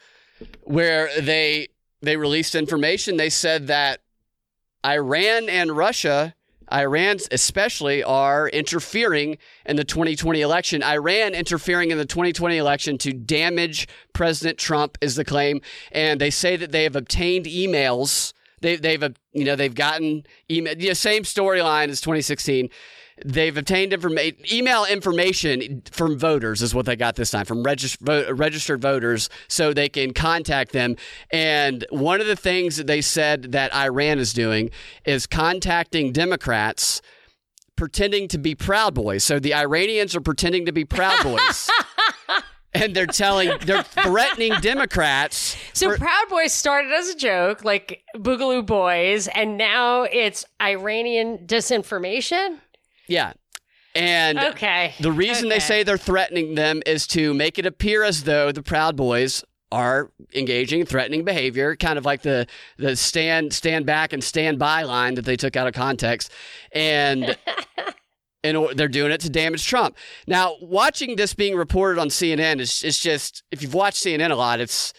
where 0.63 1.09
they 1.21 1.69
they 2.01 2.17
released 2.17 2.55
information. 2.55 3.17
They 3.17 3.31
said 3.31 3.69
that 3.69 4.01
Iran 4.85 5.49
and 5.49 5.77
Russia, 5.77 6.35
Iran 6.73 7.19
especially, 7.31 8.03
are 8.03 8.49
interfering 8.49 9.39
in 9.65 9.77
the 9.77 9.85
2020 9.85 10.41
election. 10.41 10.83
Iran 10.83 11.35
interfering 11.35 11.91
in 11.91 11.99
the 11.99 12.05
2020 12.05 12.57
election 12.57 12.99
to 12.99 13.13
damage 13.13 13.87
President 14.13 14.59
Trump 14.59 14.99
is 15.01 15.15
the 15.15 15.25
claim, 15.25 15.61
and 15.93 16.21
they 16.21 16.31
say 16.31 16.57
that 16.57 16.73
they 16.73 16.83
have 16.83 16.97
obtained 16.97 17.47
emails. 17.47 18.33
They, 18.61 18.77
they've, 18.77 19.03
you 19.33 19.45
know, 19.45 19.57
they've 19.57 19.75
gotten 19.75 20.25
email. 20.51 20.77
You 20.77 20.89
know, 20.89 20.95
same 20.95 21.23
storyline 21.23 21.89
as 21.89 22.01
2016. 22.01 22.69
They've 23.25 23.57
obtained 23.57 23.93
informa- 23.93 24.53
email 24.53 24.85
information 24.85 25.83
from 25.91 26.19
voters, 26.19 26.63
is 26.63 26.75
what 26.75 26.87
they 26.87 26.97
got 26.97 27.17
this 27.17 27.31
time 27.31 27.45
from 27.45 27.63
regis- 27.63 27.97
vo- 28.01 28.33
registered 28.33 28.81
voters, 28.81 29.29
so 29.49 29.73
they 29.73 29.89
can 29.89 30.13
contact 30.13 30.73
them. 30.73 30.97
And 31.31 31.85
one 31.91 32.21
of 32.21 32.27
the 32.27 32.37
things 32.37 32.77
that 32.77 32.87
they 32.87 33.01
said 33.01 33.53
that 33.53 33.75
Iran 33.75 34.19
is 34.19 34.33
doing 34.33 34.71
is 35.05 35.27
contacting 35.27 36.13
Democrats 36.13 37.03
pretending 37.77 38.29
to 38.29 38.39
be 38.39 38.55
Proud 38.55 38.95
Boys. 38.95 39.25
So 39.25 39.39
the 39.39 39.55
Iranians 39.55 40.15
are 40.15 40.21
pretending 40.21 40.67
to 40.67 40.73
be 40.73 40.85
Proud 40.85 41.23
Boys. 41.23 41.71
and 42.75 42.95
they're 42.95 43.07
telling, 43.07 43.51
they're 43.63 43.83
threatening 43.83 44.53
Democrats. 44.61 45.57
So 45.73 45.91
for- 45.91 45.99
Proud 45.99 46.29
Boys 46.29 46.53
started 46.53 46.93
as 46.93 47.09
a 47.09 47.17
joke, 47.17 47.65
like 47.65 48.03
Boogaloo 48.17 48.65
Boys, 48.65 49.29
and 49.29 49.57
now 49.59 50.03
it's 50.05 50.45
Iranian 50.61 51.39
disinformation? 51.47 52.59
Yeah. 53.07 53.33
And 53.95 54.39
Okay. 54.39 54.95
The 55.01 55.13
reason 55.13 55.49
they 55.49 55.59
say 55.59 55.83
they're 55.83 55.99
threatening 55.99 56.55
them 56.55 56.83
is 56.87 57.07
to 57.09 57.35
make 57.35 57.59
it 57.59 57.67
appear 57.67 58.03
as 58.03 58.25
though 58.25 58.51
the 58.51 58.63
Proud 58.63 58.97
Boys 58.97 59.45
are 59.71 60.11
engaging 60.35 60.81
in 60.81 60.87
threatening 60.87 61.25
behavior, 61.25 61.75
kind 61.77 61.99
of 61.99 62.05
like 62.05 62.23
the 62.23 62.47
the 62.77 62.95
stand 62.95 63.53
stand 63.53 63.87
back 63.87 64.13
and 64.13 64.23
stand 64.23 64.59
by 64.59 64.83
line 64.83 65.15
that 65.15 65.25
they 65.25 65.37
took 65.37 65.57
out 65.57 65.67
of 65.67 65.75
context, 65.75 66.31
and 66.73 67.37
and 68.45 68.69
they're 68.75 68.89
doing 68.89 69.11
it 69.13 69.21
to 69.23 69.31
damage 69.31 69.67
Trump. 69.67 69.97
Now, 70.27 70.57
watching 70.61 71.17
this 71.17 71.35
being 71.35 71.57
reported 71.57 72.01
on 72.01 72.09
CNN 72.09 72.61
is 72.61 72.83
it's 72.85 73.01
just 73.01 73.43
if 73.51 73.63
you've 73.63 73.75
watched 73.75 74.05
CNN 74.05 74.31
a 74.31 74.37
lot, 74.37 74.61
it's. 74.61 74.93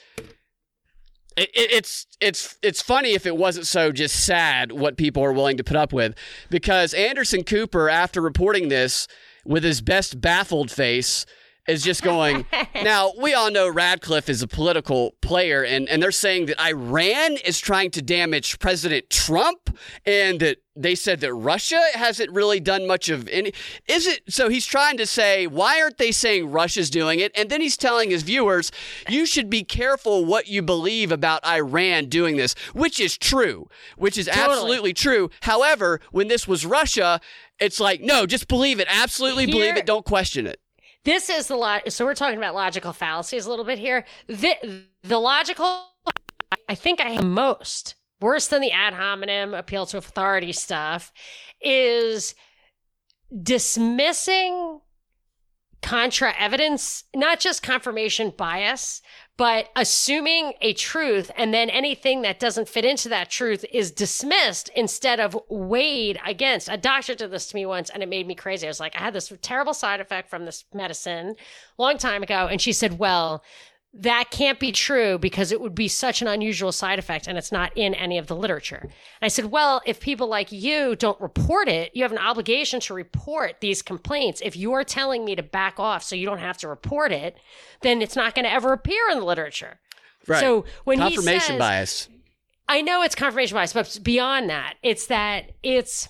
It, 1.36 1.50
it- 1.54 1.72
it's 1.72 2.08
it's 2.22 2.58
it's 2.62 2.82
funny 2.82 3.14
if 3.14 3.26
it 3.26 3.36
wasn't 3.36 3.68
so 3.68 3.92
just 3.92 4.24
sad 4.26 4.72
what 4.72 4.98
people 4.98 5.24
are 5.24 5.34
willing 5.34 5.58
to 5.58 5.64
put 5.64 5.78
up 5.78 5.92
with. 5.94 6.16
Because 6.50 6.94
Anderson 6.94 7.44
Cooper 7.44 7.90
after 7.90 8.22
reporting 8.22 8.68
this 8.70 9.08
with 9.46 9.64
his 9.64 9.82
best 9.82 10.22
baffled 10.22 10.72
face 10.72 11.26
is 11.68 11.84
just 11.84 12.02
going 12.04 12.46
now 12.84 13.12
we 13.20 13.34
all 13.34 13.52
know 13.52 13.70
Ratcliffe 13.70 14.30
is 14.30 14.42
a 14.42 14.48
political 14.48 15.16
player 15.22 15.64
and 15.64 15.88
and 15.90 16.02
they're 16.02 16.12
saying 16.12 16.48
that 16.48 16.60
Iran 16.62 17.38
is 17.46 17.60
trying 17.60 17.92
to 17.92 18.02
damage 18.02 18.60
President 18.60 19.10
Trump 19.10 19.78
and 20.06 20.40
that 20.40 20.58
they 20.76 20.96
said 20.96 21.20
that 21.22 21.34
Russia 21.34 21.80
hasn't 21.94 22.32
really 22.32 22.60
done 22.60 22.88
much 22.88 23.08
of 23.10 23.28
any 23.30 23.54
is 23.88 24.08
it 24.08 24.22
so 24.28 24.50
he's 24.50 24.66
trying 24.66 24.98
to 24.98 25.06
say 25.06 25.48
why 25.48 25.82
aren't 25.82 25.98
they 25.98 26.12
saying 26.12 26.52
Russia's 26.52 26.90
doing 26.90 27.20
it? 27.20 27.32
And 27.36 27.50
then 27.50 27.62
he's 27.62 27.78
telling 27.78 28.10
his 28.10 28.24
viewers 28.24 28.72
you 29.08 29.26
should 29.26 29.50
be 29.50 29.64
careful 29.64 30.26
what 30.26 30.48
you 30.48 30.62
believe 30.62 31.12
about 31.12 31.46
Iran 31.46 32.08
doing 32.08 32.38
this 32.38 32.56
which 32.74 33.00
is 33.00 33.18
true 33.18 33.68
which 33.98 34.18
is 34.18 34.26
Totally. 34.26 34.46
absolutely 34.46 34.94
true. 34.94 35.30
However 35.44 36.02
when 36.12 36.28
this 36.28 36.48
was 36.48 36.66
Russia 36.66 37.22
it's 37.60 37.80
like 37.80 38.02
no 38.02 38.26
just 38.26 38.48
believe 38.48 38.80
it 38.80 38.88
absolutely 38.90 39.46
believe 39.46 39.64
Here- 39.64 39.76
it 39.78 39.86
don't 39.86 40.06
question 40.06 40.48
it 40.48 40.60
This 41.06 41.30
is 41.30 41.48
the 41.48 41.56
lot. 41.56 41.92
So 41.92 42.06
we're 42.06 42.16
talking 42.16 42.38
about 42.38 42.56
logical 42.56 42.94
fallacies 42.94 43.46
a 43.46 43.50
little 43.50 43.66
bit 43.66 43.80
here. 43.80 44.06
The, 44.28 44.86
the 45.04 45.20
logical, 45.20 45.86
I 46.70 46.76
think 46.76 47.02
I 47.02 47.10
have 47.10 47.26
most 47.26 47.96
worse 48.22 48.48
than 48.48 48.62
the 48.62 48.72
ad 48.72 48.94
hominem 48.94 49.54
appeal 49.54 49.86
to 49.88 49.98
authority 49.98 50.54
stuff 50.54 51.12
is 51.62 52.36
dismissing 53.42 54.80
contra 55.84 56.34
evidence, 56.40 57.04
not 57.14 57.40
just 57.40 57.62
confirmation 57.62 58.34
bias, 58.36 59.02
but 59.36 59.70
assuming 59.76 60.54
a 60.62 60.74
truth 60.74 61.30
and 61.36 61.54
then 61.54 61.70
anything 61.70 62.22
that 62.22 62.40
doesn't 62.40 62.70
fit 62.70 62.86
into 62.86 63.10
that 63.10 63.30
truth 63.30 63.66
is 63.72 63.92
dismissed 63.92 64.70
instead 64.76 65.20
of 65.20 65.38
weighed 65.50 66.20
against. 66.26 66.70
A 66.70 66.78
doctor 66.78 67.16
did 67.16 67.32
this 67.32 67.48
to 67.48 67.56
me 67.56 67.66
once 67.66 67.90
and 67.90 68.02
it 68.02 68.10
made 68.10 68.28
me 68.28 68.36
crazy. 68.36 68.66
I 68.66 68.70
was 68.70 68.80
like, 68.80 68.96
I 68.96 69.00
had 69.00 69.14
this 69.14 69.34
terrible 69.42 69.74
side 69.74 70.00
effect 70.00 70.30
from 70.30 70.46
this 70.46 70.66
medicine 70.74 71.36
long 71.78 71.98
time 71.98 72.24
ago. 72.24 72.48
And 72.48 72.62
she 72.62 72.72
said, 72.74 72.98
well, 72.98 73.44
that 73.96 74.32
can't 74.32 74.60
be 74.60 74.72
true 74.72 75.20
because 75.20 75.52
it 75.52 75.62
would 75.62 75.76
be 75.76 75.88
such 75.88 76.22
an 76.22 76.28
unusual 76.28 76.72
side 76.72 76.98
effect 76.98 77.28
and 77.28 77.38
it's 77.38 77.52
not 77.52 77.72
in 77.76 77.94
any 77.94 78.18
of 78.18 78.26
the 78.28 78.36
literature. 78.36 78.80
And 78.82 78.92
I 79.22 79.28
said, 79.28 79.46
well, 79.46 79.82
if 79.86 80.00
people 80.00 80.28
like 80.28 80.52
you 80.52 80.96
don't 80.96 81.20
report 81.22 81.68
it, 81.68 81.92
you 81.94 82.02
have 82.02 82.12
an 82.12 82.18
obligation 82.18 82.80
to 82.82 82.94
report 82.94 83.62
these 83.62 83.84
complaints. 83.84 84.42
If 84.44 84.56
you're 84.56 84.84
telling 84.84 85.24
me 85.24 85.36
to 85.36 85.44
back 85.44 85.80
off 85.80 86.02
so 86.04 86.16
you 86.16 86.26
don't 86.26 86.40
have 86.40 86.58
to 86.60 86.68
report 86.68 87.12
it, 87.12 87.38
then 87.82 88.02
it's 88.02 88.16
not 88.16 88.34
going 88.34 88.46
to 88.46 88.52
ever 88.52 88.74
appear 88.74 89.10
in 89.12 89.20
the 89.20 89.26
literature. 89.26 89.80
right 90.28 90.40
So 90.40 90.66
when 90.86 90.98
he 90.98 91.16
confirmation 91.16 91.40
says, 91.40 91.60
bias 91.60 92.10
I 92.68 92.82
know 92.82 93.04
it's 93.04 93.16
confirmation 93.16 93.56
bias, 93.56 93.74
but 93.74 94.00
beyond 94.02 94.50
that, 94.50 94.76
it's 94.82 95.08
that 95.08 95.52
it's 95.62 96.10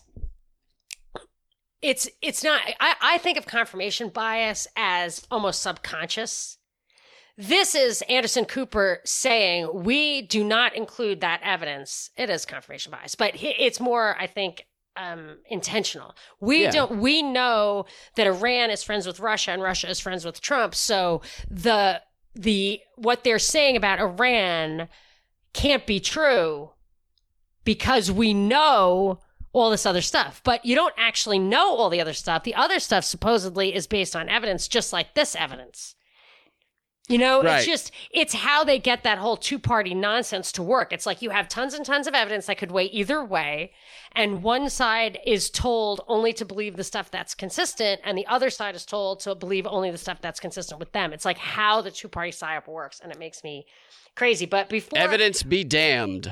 it's 1.81 2.07
it's 2.21 2.43
not 2.43 2.61
I, 2.79 2.95
I 3.01 3.17
think 3.17 3.37
of 3.37 3.45
confirmation 3.45 4.09
bias 4.09 4.67
as 4.75 5.27
almost 5.29 5.61
subconscious. 5.61 6.57
This 7.37 7.73
is 7.73 8.03
Anderson 8.03 8.45
Cooper 8.45 8.99
saying 9.05 9.69
we 9.73 10.21
do 10.21 10.43
not 10.43 10.75
include 10.75 11.21
that 11.21 11.41
evidence. 11.43 12.11
It 12.15 12.29
is 12.29 12.45
confirmation 12.45 12.91
bias, 12.91 13.15
but 13.15 13.31
it's 13.35 13.79
more, 13.79 14.15
I 14.19 14.27
think, 14.27 14.67
um, 14.95 15.39
intentional. 15.49 16.15
We 16.39 16.63
Yeah. 16.63 16.71
don't. 16.71 16.99
We 16.99 17.23
know 17.23 17.85
that 18.15 18.27
Iran 18.27 18.69
is 18.69 18.83
friends 18.83 19.07
with 19.07 19.19
Russia 19.19 19.51
and 19.51 19.61
Russia 19.63 19.89
is 19.89 19.99
friends 19.99 20.23
with 20.25 20.41
Trump. 20.41 20.75
So 20.75 21.21
the 21.49 22.01
the 22.35 22.81
what 22.95 23.23
they're 23.23 23.39
saying 23.39 23.75
about 23.77 23.99
Iran 23.99 24.89
can't 25.53 25.85
be 25.85 25.99
true 25.99 26.71
because 27.63 28.11
we 28.11 28.33
know 28.33 29.19
all 29.51 29.69
this 29.69 29.85
other 29.85 30.01
stuff. 30.01 30.41
But 30.43 30.65
you 30.65 30.75
don't 30.75 30.95
actually 30.97 31.39
know 31.39 31.75
all 31.75 31.89
the 31.89 32.01
other 32.01 32.13
stuff. 32.13 32.43
The 32.43 32.55
other 32.55 32.79
stuff 32.79 33.03
supposedly 33.03 33.73
is 33.73 33.87
based 33.87 34.15
on 34.15 34.29
evidence, 34.29 34.67
just 34.67 34.91
like 34.93 35.13
this 35.13 35.35
evidence. 35.35 35.95
You 37.09 37.17
know, 37.17 37.43
Right. 37.43 37.57
it's 37.57 37.65
just, 37.65 37.91
it's 38.11 38.33
how 38.33 38.63
they 38.63 38.79
get 38.79 39.03
that 39.03 39.17
whole 39.17 39.35
two 39.35 39.59
party 39.59 39.93
nonsense 39.93 40.53
to 40.53 40.63
work. 40.63 40.93
It's 40.93 41.05
like 41.05 41.21
you 41.21 41.31
have 41.31 41.49
tons 41.49 41.73
and 41.73 41.85
tons 41.85 42.07
of 42.07 42.13
evidence 42.13 42.45
that 42.45 42.57
could 42.57 42.71
weigh 42.71 42.85
either 42.85 43.23
way. 43.23 43.73
And 44.13 44.41
one 44.41 44.69
side 44.69 45.19
is 45.25 45.49
told 45.49 45.99
only 46.07 46.31
to 46.33 46.45
believe 46.45 46.77
the 46.77 46.83
stuff 46.83 47.11
that's 47.11 47.35
consistent, 47.35 47.99
and 48.05 48.17
the 48.17 48.27
other 48.27 48.49
side 48.49 48.73
is 48.75 48.85
told 48.85 49.19
to 49.21 49.35
believe 49.35 49.67
only 49.67 49.91
the 49.91 49.97
stuff 49.97 50.21
that's 50.21 50.39
consistent 50.39 50.79
with 50.79 50.93
them. 50.93 51.11
It's 51.11 51.25
like 51.25 51.37
how 51.37 51.81
the 51.81 51.91
two 51.91 52.07
party 52.07 52.31
psyop 52.31 52.67
works, 52.67 53.01
and 53.01 53.11
it 53.11 53.19
makes 53.19 53.43
me 53.43 53.65
crazy. 54.15 54.45
But 54.45 54.69
before 54.69 54.97
Evidence 54.97 55.43
be 55.43 55.63
damned. 55.65 56.31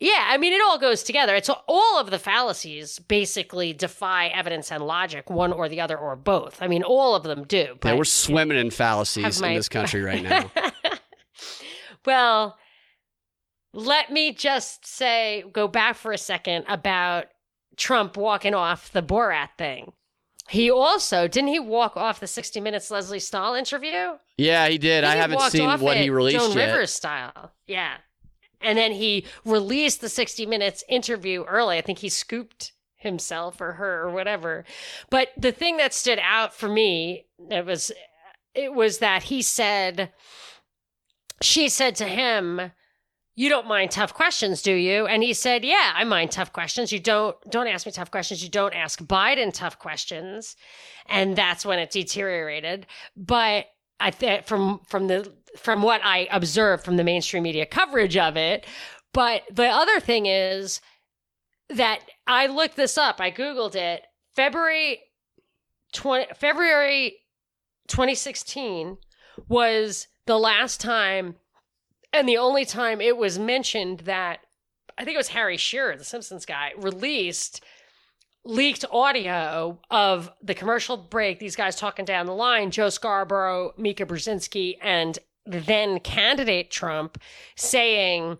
Yeah, 0.00 0.26
I 0.28 0.38
mean, 0.38 0.52
it 0.52 0.60
all 0.62 0.78
goes 0.78 1.02
together. 1.02 1.34
It's 1.34 1.50
all 1.66 1.98
of 1.98 2.10
the 2.10 2.20
fallacies 2.20 3.00
basically 3.00 3.72
defy 3.72 4.28
evidence 4.28 4.70
and 4.70 4.84
logic, 4.86 5.28
one 5.28 5.52
or 5.52 5.68
the 5.68 5.80
other 5.80 5.98
or 5.98 6.14
both. 6.14 6.62
I 6.62 6.68
mean, 6.68 6.84
all 6.84 7.16
of 7.16 7.24
them 7.24 7.42
do. 7.44 7.76
But 7.80 7.88
Yeah, 7.88 7.94
we're 7.96 8.04
swimming 8.04 8.58
in 8.58 8.70
fallacies 8.70 9.40
my- 9.40 9.48
in 9.48 9.54
this 9.56 9.68
country 9.68 10.00
right 10.02 10.22
now. 10.22 10.50
well, 12.06 12.56
let 13.72 14.12
me 14.12 14.32
just 14.32 14.86
say, 14.86 15.44
go 15.52 15.66
back 15.66 15.96
for 15.96 16.12
a 16.12 16.18
second 16.18 16.64
about 16.68 17.26
Trump 17.76 18.16
walking 18.16 18.54
off 18.54 18.92
the 18.92 19.02
Borat 19.02 19.50
thing. 19.58 19.92
He 20.48 20.70
also 20.70 21.28
didn't 21.28 21.48
he 21.48 21.58
walk 21.58 21.96
off 21.96 22.20
the 22.20 22.26
60 22.26 22.60
Minutes 22.60 22.90
Lesley 22.90 23.18
Stahl 23.18 23.54
interview? 23.54 24.12
yeah, 24.38 24.66
he 24.68 24.78
did. 24.78 25.04
I 25.04 25.16
haven't 25.16 25.40
seen 25.50 25.68
what 25.80 25.96
he 25.98 26.08
released 26.08 26.38
Joan 26.38 26.56
yet. 26.56 26.66
Rivers 26.70 26.92
style. 26.92 27.52
Yeah. 27.66 27.96
And 28.60 28.76
then 28.76 28.92
he 28.92 29.24
released 29.44 30.00
the 30.00 30.08
60 30.08 30.46
Minutes 30.46 30.84
interview 30.88 31.44
early. 31.44 31.78
I 31.78 31.82
think 31.82 31.98
he 32.00 32.08
scooped 32.08 32.72
himself 32.96 33.60
or 33.60 33.72
her 33.74 34.02
or 34.02 34.10
whatever. 34.10 34.64
But 35.10 35.28
the 35.36 35.52
thing 35.52 35.76
that 35.76 35.94
stood 35.94 36.18
out 36.22 36.52
for 36.52 36.68
me, 36.68 37.26
it 37.50 37.64
was 37.64 37.92
it 38.54 38.74
was 38.74 38.98
that 38.98 39.24
he 39.24 39.40
said 39.40 40.12
she 41.40 41.68
said 41.68 41.94
to 41.96 42.06
him, 42.06 42.72
"You 43.36 43.48
don't 43.48 43.68
mind 43.68 43.92
tough 43.92 44.12
questions, 44.12 44.62
do 44.62 44.72
you?" 44.72 45.06
And 45.06 45.22
he 45.22 45.32
said, 45.32 45.64
"Yeah, 45.64 45.92
I 45.94 46.02
mind 46.04 46.32
tough 46.32 46.52
questions. 46.52 46.92
You 46.92 46.98
don't 46.98 47.36
don't 47.50 47.68
ask 47.68 47.86
me 47.86 47.92
tough 47.92 48.10
questions. 48.10 48.42
You 48.42 48.48
don't 48.48 48.74
ask 48.74 49.00
Biden 49.00 49.52
tough 49.54 49.78
questions." 49.78 50.56
And 51.06 51.36
that's 51.36 51.64
when 51.64 51.78
it 51.78 51.90
deteriorated. 51.92 52.86
But 53.16 53.66
I 54.00 54.10
think 54.10 54.46
from 54.46 54.80
from 54.86 55.08
the 55.08 55.32
from 55.56 55.82
what 55.82 56.00
I 56.04 56.28
observed 56.30 56.84
from 56.84 56.96
the 56.96 57.04
mainstream 57.04 57.42
media 57.42 57.66
coverage 57.66 58.16
of 58.16 58.36
it, 58.36 58.64
but 59.12 59.42
the 59.50 59.66
other 59.66 60.00
thing 60.00 60.26
is 60.26 60.80
that 61.70 62.00
I 62.26 62.46
looked 62.46 62.76
this 62.76 62.96
up. 62.96 63.20
I 63.20 63.30
googled 63.30 63.74
it. 63.74 64.02
February 64.34 65.00
20 65.92 66.34
February 66.34 67.16
2016 67.88 68.98
was 69.48 70.06
the 70.26 70.38
last 70.38 70.80
time 70.80 71.36
and 72.12 72.28
the 72.28 72.36
only 72.36 72.64
time 72.64 73.00
it 73.00 73.16
was 73.16 73.38
mentioned 73.38 74.00
that 74.00 74.40
I 74.96 75.04
think 75.04 75.14
it 75.14 75.18
was 75.18 75.28
Harry 75.28 75.56
Shearer, 75.56 75.96
the 75.96 76.04
Simpsons 76.04 76.44
guy, 76.44 76.72
released 76.76 77.62
leaked 78.44 78.84
audio 78.90 79.78
of 79.90 80.32
the 80.42 80.54
commercial 80.54 80.96
break, 80.96 81.38
these 81.38 81.56
guys 81.56 81.76
talking 81.76 82.04
down 82.04 82.26
the 82.26 82.34
line, 82.34 82.70
Joe 82.70 82.88
Scarborough, 82.88 83.72
Mika 83.76 84.06
Brzezinski, 84.06 84.78
and 84.80 85.18
then 85.46 86.00
candidate 86.00 86.70
Trump 86.70 87.18
saying, 87.56 88.38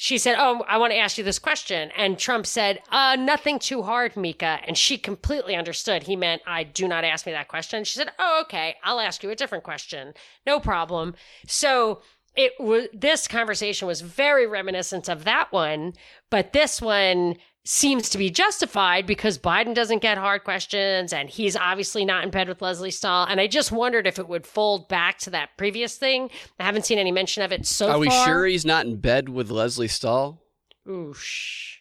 she 0.00 0.16
said, 0.16 0.36
Oh, 0.38 0.64
I 0.68 0.78
want 0.78 0.92
to 0.92 0.96
ask 0.96 1.18
you 1.18 1.24
this 1.24 1.40
question. 1.40 1.90
And 1.96 2.16
Trump 2.16 2.46
said, 2.46 2.80
uh, 2.90 3.16
Nothing 3.18 3.58
too 3.58 3.82
hard, 3.82 4.16
Mika. 4.16 4.60
And 4.64 4.78
she 4.78 4.96
completely 4.96 5.56
understood. 5.56 6.04
He 6.04 6.14
meant, 6.14 6.40
I 6.46 6.62
do 6.62 6.86
not 6.86 7.02
ask 7.02 7.26
me 7.26 7.32
that 7.32 7.48
question. 7.48 7.82
She 7.82 7.98
said, 7.98 8.12
Oh, 8.16 8.42
okay. 8.42 8.76
I'll 8.84 9.00
ask 9.00 9.24
you 9.24 9.30
a 9.30 9.34
different 9.34 9.64
question. 9.64 10.14
No 10.46 10.60
problem. 10.60 11.16
So 11.48 12.00
it 12.36 12.52
was 12.60 12.86
this 12.94 13.26
conversation 13.26 13.88
was 13.88 14.00
very 14.00 14.46
reminiscent 14.46 15.08
of 15.08 15.24
that 15.24 15.50
one, 15.50 15.94
but 16.30 16.52
this 16.52 16.80
one 16.80 17.34
seems 17.70 18.08
to 18.08 18.16
be 18.16 18.30
justified 18.30 19.04
because 19.06 19.36
Biden 19.36 19.74
doesn't 19.74 19.98
get 19.98 20.16
hard 20.16 20.42
questions 20.42 21.12
and 21.12 21.28
he's 21.28 21.54
obviously 21.54 22.02
not 22.02 22.24
in 22.24 22.30
bed 22.30 22.48
with 22.48 22.62
Lesley 22.62 22.90
Stahl. 22.90 23.26
And 23.28 23.38
I 23.42 23.46
just 23.46 23.70
wondered 23.70 24.06
if 24.06 24.18
it 24.18 24.26
would 24.26 24.46
fold 24.46 24.88
back 24.88 25.18
to 25.18 25.30
that 25.30 25.50
previous 25.58 25.98
thing. 25.98 26.30
I 26.58 26.64
haven't 26.64 26.86
seen 26.86 26.98
any 26.98 27.12
mention 27.12 27.42
of 27.42 27.52
it 27.52 27.66
so 27.66 27.90
Are 27.90 27.98
we 27.98 28.08
far. 28.08 28.26
sure 28.26 28.46
he's 28.46 28.64
not 28.64 28.86
in 28.86 28.96
bed 28.96 29.28
with 29.28 29.50
Lesley 29.50 29.86
Stahl? 29.86 30.40
Oosh. 30.88 31.74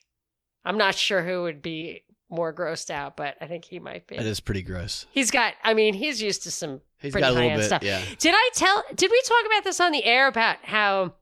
I'm 0.65 0.77
not 0.77 0.93
sure 0.95 1.23
who 1.23 1.43
would 1.43 1.61
be 1.61 2.03
more 2.29 2.53
grossed 2.53 2.89
out, 2.89 3.15
but 3.15 3.35
I 3.39 3.47
think 3.47 3.63
he 3.63 3.79
might 3.79 4.07
be. 4.07 4.17
That 4.17 4.25
is 4.25 4.41
pretty 4.41 4.63
gross. 4.63 5.05
He's 5.11 5.31
got, 5.31 5.53
I 5.63 5.73
mean, 5.73 5.93
he's 5.93 6.21
used 6.21 6.43
to 6.43 6.51
some 6.51 6.81
He's 6.99 7.13
pretty 7.13 7.23
got 7.23 7.31
a 7.31 7.33
little 7.35 7.47
high-end 7.49 7.61
bit, 7.61 7.65
stuff. 7.67 7.83
yeah. 7.83 8.01
Did 8.19 8.33
I 8.35 8.49
tell, 8.53 8.83
did 8.93 9.09
we 9.09 9.21
talk 9.21 9.45
about 9.45 9.63
this 9.63 9.79
on 9.79 9.93
the 9.93 10.03
air 10.03 10.27
about 10.27 10.57
how 10.63 11.13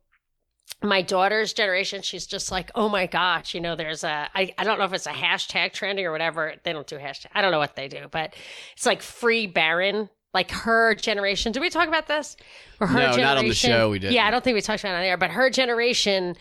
my 0.83 1.01
daughter's 1.01 1.53
generation, 1.53 2.01
she's 2.01 2.27
just 2.27 2.51
like, 2.51 2.69
oh 2.75 2.89
my 2.89 3.05
gosh, 3.07 3.53
you 3.53 3.61
know, 3.61 3.75
there's 3.75 4.03
a, 4.03 4.29
I, 4.35 4.53
I 4.57 4.63
don't 4.63 4.77
know 4.77 4.85
if 4.85 4.93
it's 4.93 5.07
a 5.07 5.11
hashtag 5.11 5.73
trending 5.73 6.05
or 6.05 6.11
whatever. 6.11 6.53
They 6.63 6.73
don't 6.73 6.85
do 6.87 6.97
hashtag. 6.97 7.27
I 7.33 7.41
don't 7.41 7.51
know 7.51 7.59
what 7.59 7.75
they 7.75 7.87
do, 7.87 8.07
but 8.11 8.35
it's 8.75 8.85
like 8.85 9.01
free 9.01 9.47
Barron. 9.47 10.09
Like 10.33 10.51
her 10.51 10.93
generation. 10.95 11.53
Did 11.53 11.61
we 11.61 11.69
talk 11.69 11.87
about 11.87 12.07
this? 12.07 12.35
Or 12.81 12.87
her 12.87 12.99
No, 12.99 13.05
not 13.05 13.13
on 13.13 13.19
the 13.19 13.53
generation- 13.53 13.69
show, 13.69 13.89
we 13.89 13.99
didn't. 13.99 14.15
Yeah, 14.15 14.27
I 14.27 14.31
don't 14.31 14.43
think 14.43 14.55
we 14.55 14.61
talked 14.61 14.83
about 14.83 14.91
it 14.91 14.97
on 14.97 15.01
there, 15.03 15.15
but 15.15 15.31
her 15.31 15.49
generation 15.49 16.35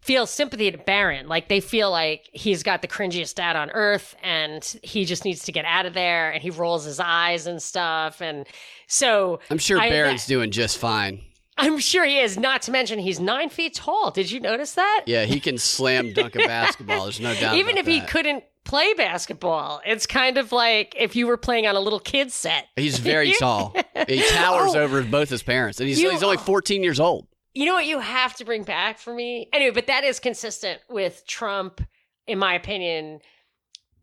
feels 0.00 0.28
sympathy 0.30 0.70
to 0.72 0.78
Barron. 0.78 1.28
Like 1.28 1.48
they 1.48 1.60
feel 1.60 1.88
like 1.92 2.28
he's 2.32 2.64
got 2.64 2.82
the 2.82 2.88
cringiest 2.88 3.36
dad 3.36 3.54
on 3.54 3.70
earth 3.70 4.16
and 4.24 4.64
he 4.82 5.04
just 5.04 5.24
needs 5.24 5.44
to 5.44 5.52
get 5.52 5.64
out 5.66 5.86
of 5.86 5.94
there 5.94 6.30
and 6.32 6.42
he 6.42 6.50
rolls 6.50 6.84
his 6.84 6.98
eyes 6.98 7.46
and 7.46 7.62
stuff. 7.62 8.20
And 8.20 8.44
so 8.88 9.38
I'm 9.50 9.58
sure 9.58 9.78
I- 9.78 9.88
Barron's 9.88 10.26
doing 10.26 10.50
just 10.50 10.76
fine. 10.78 11.20
I'm 11.58 11.78
sure 11.78 12.04
he 12.04 12.18
is, 12.20 12.38
not 12.38 12.62
to 12.62 12.70
mention 12.70 12.98
he's 12.98 13.20
nine 13.20 13.48
feet 13.50 13.74
tall. 13.74 14.10
Did 14.10 14.30
you 14.30 14.40
notice 14.40 14.72
that? 14.74 15.04
Yeah, 15.06 15.24
he 15.24 15.40
can 15.40 15.58
slam 15.58 16.12
dunk 16.12 16.34
a 16.36 16.38
basketball. 16.46 17.04
There's 17.04 17.20
no 17.20 17.34
doubt. 17.34 17.56
Even 17.56 17.76
if 17.76 17.86
he 17.86 18.00
couldn't 18.00 18.44
play 18.64 18.92
basketball, 18.94 19.80
it's 19.86 20.06
kind 20.06 20.38
of 20.38 20.52
like 20.52 20.94
if 20.98 21.16
you 21.16 21.26
were 21.26 21.36
playing 21.36 21.66
on 21.66 21.74
a 21.74 21.80
little 21.80 22.00
kid 22.00 22.30
set. 22.32 22.66
He's 22.76 22.98
very 22.98 23.32
tall. 23.38 23.74
He 24.06 24.22
towers 24.28 24.74
Oh. 24.74 24.80
over 24.80 25.02
both 25.02 25.28
his 25.30 25.42
parents, 25.42 25.80
and 25.80 25.88
he's, 25.88 26.00
You- 26.00 26.10
he's 26.10 26.22
only 26.22 26.36
14 26.36 26.82
years 26.82 27.00
old. 27.00 27.26
You 27.54 27.64
know 27.66 27.74
what 27.74 27.86
you 27.86 27.98
have 27.98 28.36
to 28.36 28.44
bring 28.44 28.62
back 28.62 28.98
for 28.98 29.12
me? 29.12 29.48
Anyway, 29.52 29.72
but 29.72 29.88
that 29.88 30.04
is 30.04 30.20
consistent 30.20 30.80
with 30.88 31.26
Trump, 31.26 31.80
in 32.28 32.38
my 32.38 32.54
opinion, 32.54 33.20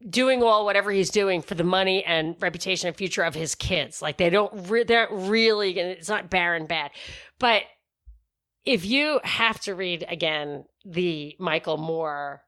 doing 0.09 0.43
all 0.43 0.65
whatever 0.65 0.91
he's 0.91 1.09
doing 1.09 1.41
for 1.41 1.55
the 1.55 1.63
money 1.63 2.03
and 2.03 2.35
reputation 2.39 2.87
and 2.87 2.95
future 2.95 3.23
of 3.23 3.33
his 3.33 3.55
kids. 3.55 4.01
Like 4.01 4.17
they 4.17 4.29
don't, 4.29 4.69
re- 4.69 4.83
they're 4.83 5.07
really 5.11 5.73
gonna. 5.73 5.87
It's 5.89 6.09
not 6.09 6.29
barren 6.29 6.65
bad, 6.67 6.91
but 7.39 7.63
if 8.65 8.85
you 8.85 9.19
have 9.23 9.59
to 9.61 9.75
read 9.75 10.05
again 10.07 10.65
the 10.85 11.35
Michael 11.39 11.77
Moore 11.77 12.41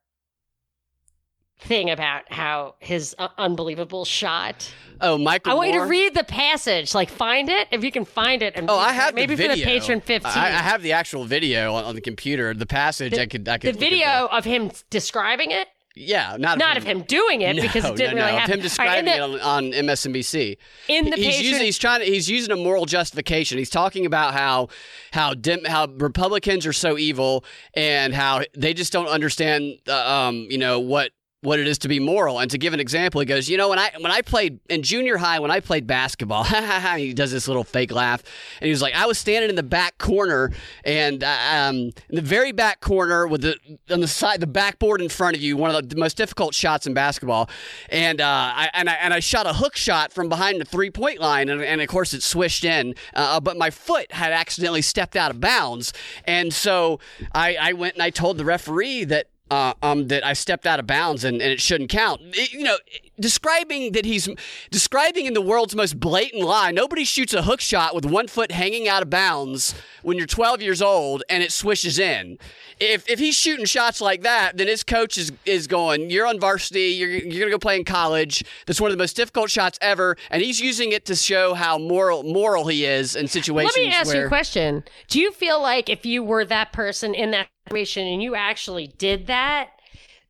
thing 1.60 1.90
about 1.90 2.32
how 2.32 2.76
his 2.80 3.16
uh, 3.18 3.30
unbelievable 3.38 4.06
shot. 4.06 4.72
Oh, 5.02 5.18
Michael 5.18 5.54
Moore 5.54 5.64
I 5.64 5.68
want 5.68 5.74
you 5.74 5.80
to 5.82 5.88
read 5.88 6.14
the 6.14 6.24
passage. 6.24 6.94
Like, 6.94 7.10
find 7.10 7.50
it 7.50 7.68
if 7.72 7.84
you 7.84 7.92
can 7.92 8.06
find 8.06 8.44
it. 8.44 8.54
And 8.56 8.70
Oh, 8.70 8.78
I 8.78 8.92
it. 8.92 8.96
have 8.96 9.16
maybe 9.16 9.34
the 9.36 9.48
for 9.50 9.56
the 9.56 9.64
patron 9.64 10.02
fifteen. 10.02 10.32
I, 10.36 10.48
I 10.50 10.62
have 10.62 10.84
the 10.84 10.92
actual 10.92 11.26
video 11.26 11.74
on, 11.74 11.86
on 11.86 11.96
the 11.96 12.02
computer. 12.02 12.54
The 12.54 12.68
passage, 12.68 13.14
The- 13.14 13.22
I 13.22 13.26
could, 13.26 13.48
I 13.50 13.58
could. 13.58 13.74
The 13.74 13.80
video 13.80 14.28
of 14.32 14.46
him 14.46 14.70
describing 14.92 15.50
it, 15.52 15.68
Yeah, 16.00 16.38
not 16.40 16.58
not 16.58 16.78
of 16.78 16.84
him 16.84 17.02
doing 17.04 17.42
it 17.42 17.56
No, 17.56 17.62
because 17.62 17.86
it 17.86 17.96
didn't 17.96 18.16
no, 18.16 18.22
really 18.22 18.32
no, 18.32 18.36
of 18.38 18.40
happen. 18.42 18.54
him 18.56 18.62
describing 18.62 19.06
right, 19.06 19.18
it 19.18 19.42
on, 19.42 19.66
on 19.66 19.72
MSNBC. 19.72 20.58
in 20.88 21.06
the, 21.06 21.10
in 21.10 21.10
the 21.12 21.16
he's 21.18 21.26
patron, 21.36 21.46
using 21.46 21.66
he's 21.66 21.78
trying 21.78 22.00
to, 22.02 22.06
he's 22.06 22.30
using 22.30 22.52
a 22.52 22.56
moral 22.56 22.86
justification. 22.86 23.58
He's 23.58 23.70
talking 23.70 24.06
about 24.06 24.34
how 24.34 24.70
how 25.12 25.34
dim, 25.34 25.64
how 25.66 25.88
Republicans 25.88 26.66
are 26.66 26.74
so 26.74 26.98
evil 26.98 27.44
and 27.74 28.14
how 28.14 28.42
they 28.58 28.74
just 28.74 28.94
don't 28.94 29.08
understand 29.08 29.80
uh, 29.88 29.94
um 30.28 30.48
you 30.50 30.58
know 30.58 30.80
what 30.80 31.12
what 31.48 31.62
it 31.62 31.68
is 31.68 31.78
to 31.78 31.88
be 31.88 31.98
moral. 31.98 32.40
And 32.40 32.52
to 32.52 32.58
give 32.58 32.74
an 32.74 32.82
example, 32.82 33.22
he 33.22 33.26
goes, 33.26 33.48
you 33.48 33.56
know, 33.56 33.70
when 33.70 33.80
I 33.80 33.90
when 34.02 34.12
I 34.12 34.22
played 34.22 34.60
in 34.70 34.84
junior 34.84 35.16
high, 35.16 35.40
when 35.40 35.50
I 35.50 35.62
played 35.62 35.88
basketball, 35.88 36.44
he 36.98 37.14
does 37.14 37.32
this 37.32 37.48
little 37.48 37.64
fake 37.64 37.94
laugh, 37.94 38.22
and 38.60 38.66
he 38.66 38.70
was 38.70 38.82
like, 38.82 38.94
I 38.94 39.06
was 39.06 39.18
standing 39.18 39.50
in 39.50 39.56
the 39.56 39.64
back 39.64 39.98
corner, 39.98 40.52
and 40.84 41.24
uh, 41.24 41.38
um, 41.50 41.76
in 42.10 42.16
the 42.16 42.22
very 42.22 42.52
back 42.52 42.82
corner 42.82 43.26
with 43.28 43.44
the 43.44 43.56
on 43.90 44.02
the 44.02 44.10
side, 44.10 44.42
the 44.42 44.48
backboard 44.48 45.00
in 45.00 45.08
front 45.08 45.38
of 45.38 45.42
you, 45.42 45.56
one 45.56 45.74
of 45.74 45.88
the 45.88 45.96
most 45.96 46.18
difficult 46.18 46.54
shots 46.54 46.86
in 46.86 46.94
basketball, 46.94 47.50
and 47.88 48.20
uh, 48.20 48.26
I 48.26 48.70
and 48.74 48.90
I 48.90 48.96
and 48.96 49.14
I 49.14 49.22
shot 49.22 49.48
a 49.48 49.54
hook 49.54 49.78
shot 49.78 50.12
from 50.12 50.28
behind 50.28 50.60
the 50.60 50.66
three 50.66 50.92
point 50.92 51.22
line, 51.22 51.48
and, 51.48 51.62
and 51.62 51.80
of 51.80 51.88
course 51.88 52.14
it 52.14 52.24
swished 52.24 52.66
in, 52.66 52.94
uh, 53.14 53.40
but 53.40 53.56
my 53.56 53.70
foot 53.70 54.12
had 54.12 54.34
accidentally 54.34 54.82
stepped 54.82 55.16
out 55.16 55.32
of 55.32 55.40
bounds, 55.40 55.94
and 56.26 56.54
so 56.54 57.00
I, 57.34 57.56
I 57.56 57.72
went 57.72 57.94
and 57.94 58.04
I 58.04 58.10
told 58.10 58.38
the 58.38 58.44
referee 58.44 59.06
that 59.06 59.28
uh, 59.50 59.74
um, 59.82 60.08
that 60.08 60.26
I 60.26 60.34
stepped 60.34 60.66
out 60.66 60.80
of 60.80 60.88
bounds 60.88 61.24
and, 61.24 61.42
and 61.42 61.52
it 61.52 61.62
shouldn't 61.62 61.90
count. 61.90 62.22
It- 62.34 62.52
you 62.54 62.64
know, 62.64 62.78
describing 63.20 63.92
that 63.94 64.06
he's 64.06 64.30
describing 64.72 65.26
in 65.26 65.34
the 65.34 65.42
world's 65.42 65.76
most 65.76 66.00
blatant 66.00 66.44
lie. 66.44 66.72
Nobody 66.72 67.04
shoots 67.04 67.34
a 67.34 67.44
hook 67.44 67.62
shot 67.62 67.96
with 67.96 68.06
one 68.06 68.28
foot 68.28 68.52
hanging 68.52 68.88
out 68.88 69.02
of 69.02 69.10
bounds 69.10 69.76
when 70.04 70.18
you're 70.18 70.28
12 70.28 70.62
years 70.62 70.82
old 70.82 71.24
and 71.30 71.44
it 71.44 71.52
swishes 71.52 72.00
in. 72.00 72.38
If, 72.80 73.10
if 73.10 73.20
he's 73.20 73.36
shooting 73.36 73.66
shots 73.66 74.00
like 74.02 74.22
that, 74.22 74.58
then 74.58 74.68
his 74.68 74.84
coach 74.84 75.18
is, 75.18 75.32
is 75.46 75.68
going, 75.68 76.10
You're 76.10 76.28
on 76.28 76.40
varsity, 76.40 76.92
you're, 76.92 77.10
you're 77.10 77.22
going 77.22 77.48
to 77.48 77.52
go 77.52 77.60
play 77.60 77.76
in 77.76 77.86
college. 77.86 78.44
That's 78.66 78.80
one 78.80 78.92
of 78.92 78.98
the 78.98 79.02
most 79.02 79.16
difficult 79.16 79.50
shots 79.50 79.80
ever. 79.82 80.16
And 80.30 80.42
he's 80.42 80.60
using 80.60 80.92
it 80.92 81.06
to 81.06 81.16
show 81.16 81.54
how 81.54 81.78
moral 81.78 82.24
moral 82.24 82.68
he 82.68 82.86
is 82.86 83.16
in 83.16 83.28
situations 83.28 83.76
Let 83.76 83.84
me 83.84 83.92
ask 83.92 84.08
where, 84.08 84.22
you 84.22 84.26
a 84.26 84.30
question. 84.30 84.84
Do 85.08 85.20
you 85.20 85.32
feel 85.32 85.62
like 85.62 85.90
if 85.90 86.06
you 86.06 86.24
were 86.24 86.46
that 86.46 86.72
person 86.72 87.14
in 87.14 87.32
that 87.32 87.48
situation 87.68 88.08
and 88.08 88.22
you 88.22 88.36
actually 88.36 88.88
did 88.98 89.28
that, 89.28 89.72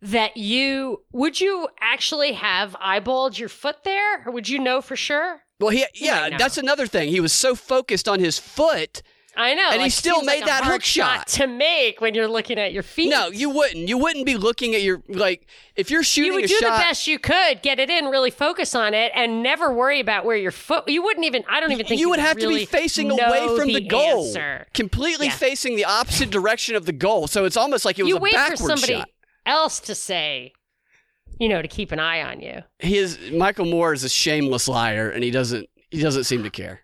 that 0.02 0.38
you 0.38 1.02
would 1.12 1.40
you 1.42 1.68
actually 1.82 2.34
have 2.34 2.74
eyeballed 2.84 3.40
your 3.40 3.50
foot 3.50 3.84
there, 3.84 4.24
or 4.26 4.32
would 4.32 4.48
you 4.50 4.60
know 4.60 4.82
for 4.82 4.96
sure? 4.96 5.42
Well, 5.60 5.72
he, 5.72 5.86
yeah, 5.96 6.38
that's 6.38 6.58
another 6.58 6.86
thing. 6.86 7.10
He 7.10 7.20
was 7.20 7.34
so 7.34 7.56
focused 7.56 8.08
on 8.08 8.20
his 8.20 8.38
foot. 8.38 9.02
I 9.40 9.54
know, 9.54 9.70
And 9.72 9.84
he 9.84 9.90
still 9.92 10.24
made 10.24 10.40
like 10.42 10.46
that 10.46 10.64
hook 10.64 10.84
shot. 10.84 11.28
to 11.28 11.46
make 11.46 12.02
when 12.02 12.16
you're 12.16 12.28
looking 12.28 12.58
at 12.58 12.74
your 12.74 12.82
feet. 12.82 13.10
No, 13.12 13.28
you 13.28 13.52
wouldn't. 13.52 13.88
You 13.88 13.96
wouldn't 14.00 14.26
be 14.26 14.36
looking 14.36 14.74
at 14.74 14.82
your 14.82 15.04
like 15.08 15.46
if 15.76 15.92
you're 15.92 16.02
shooting 16.02 16.32
you 16.34 16.42
would 16.42 16.48
do 16.48 16.56
shot. 16.58 16.78
the 16.78 16.84
best 16.84 17.06
you 17.06 17.20
could, 17.20 17.62
get 17.62 17.78
it 17.80 17.92
in, 17.92 18.06
really 18.06 18.32
focus 18.32 18.74
on 18.74 18.96
it, 18.96 19.12
and 19.14 19.44
never 19.44 19.72
worry 19.72 20.00
about 20.00 20.26
where 20.26 20.36
your 20.38 20.50
foot. 20.52 20.88
You 20.88 21.04
wouldn't 21.04 21.26
even. 21.26 21.44
I 21.48 21.60
don't 21.60 21.72
even 21.72 21.86
think 21.86 22.00
you 22.02 22.10
would 22.10 22.18
have 22.20 22.38
really 22.38 22.54
to 22.54 22.60
be 22.62 22.66
facing 22.66 23.12
away 23.12 23.48
from 23.56 23.68
the, 23.68 23.82
goal, 23.82 24.26
answer. 24.26 24.66
completely 24.74 25.28
Yeah. 25.28 25.34
facing 25.34 25.76
the 25.76 25.86
opposite 25.86 26.32
direction 26.32 26.76
of 26.76 26.86
the 26.88 26.94
goal. 26.94 27.28
So 27.28 27.46
it's 27.46 27.58
almost 27.58 27.86
like 27.86 28.00
it 28.00 28.04
was 28.04 28.10
You 28.10 28.18
a 28.18 28.32
backward 28.32 28.58
somebody 28.58 28.94
shot. 28.94 29.10
Else 29.48 29.80
to 29.82 29.96
say, 29.96 30.54
you 31.40 31.50
know, 31.50 31.62
to 31.62 31.68
keep 31.68 31.92
an 31.92 32.00
eye 32.00 32.22
on 32.22 32.42
you. 32.42 32.62
He 32.80 32.98
is 32.98 33.18
Michael 33.32 33.66
Moore 33.66 33.94
is 33.94 34.04
a 34.04 34.10
shameless 34.10 34.68
liar, 34.68 35.10
and 35.10 35.24
he 35.24 35.32
doesn't 35.32 35.68
he 35.90 36.02
doesn't 36.02 36.26
seem 36.26 36.44
to 36.44 36.50
care. 36.50 36.82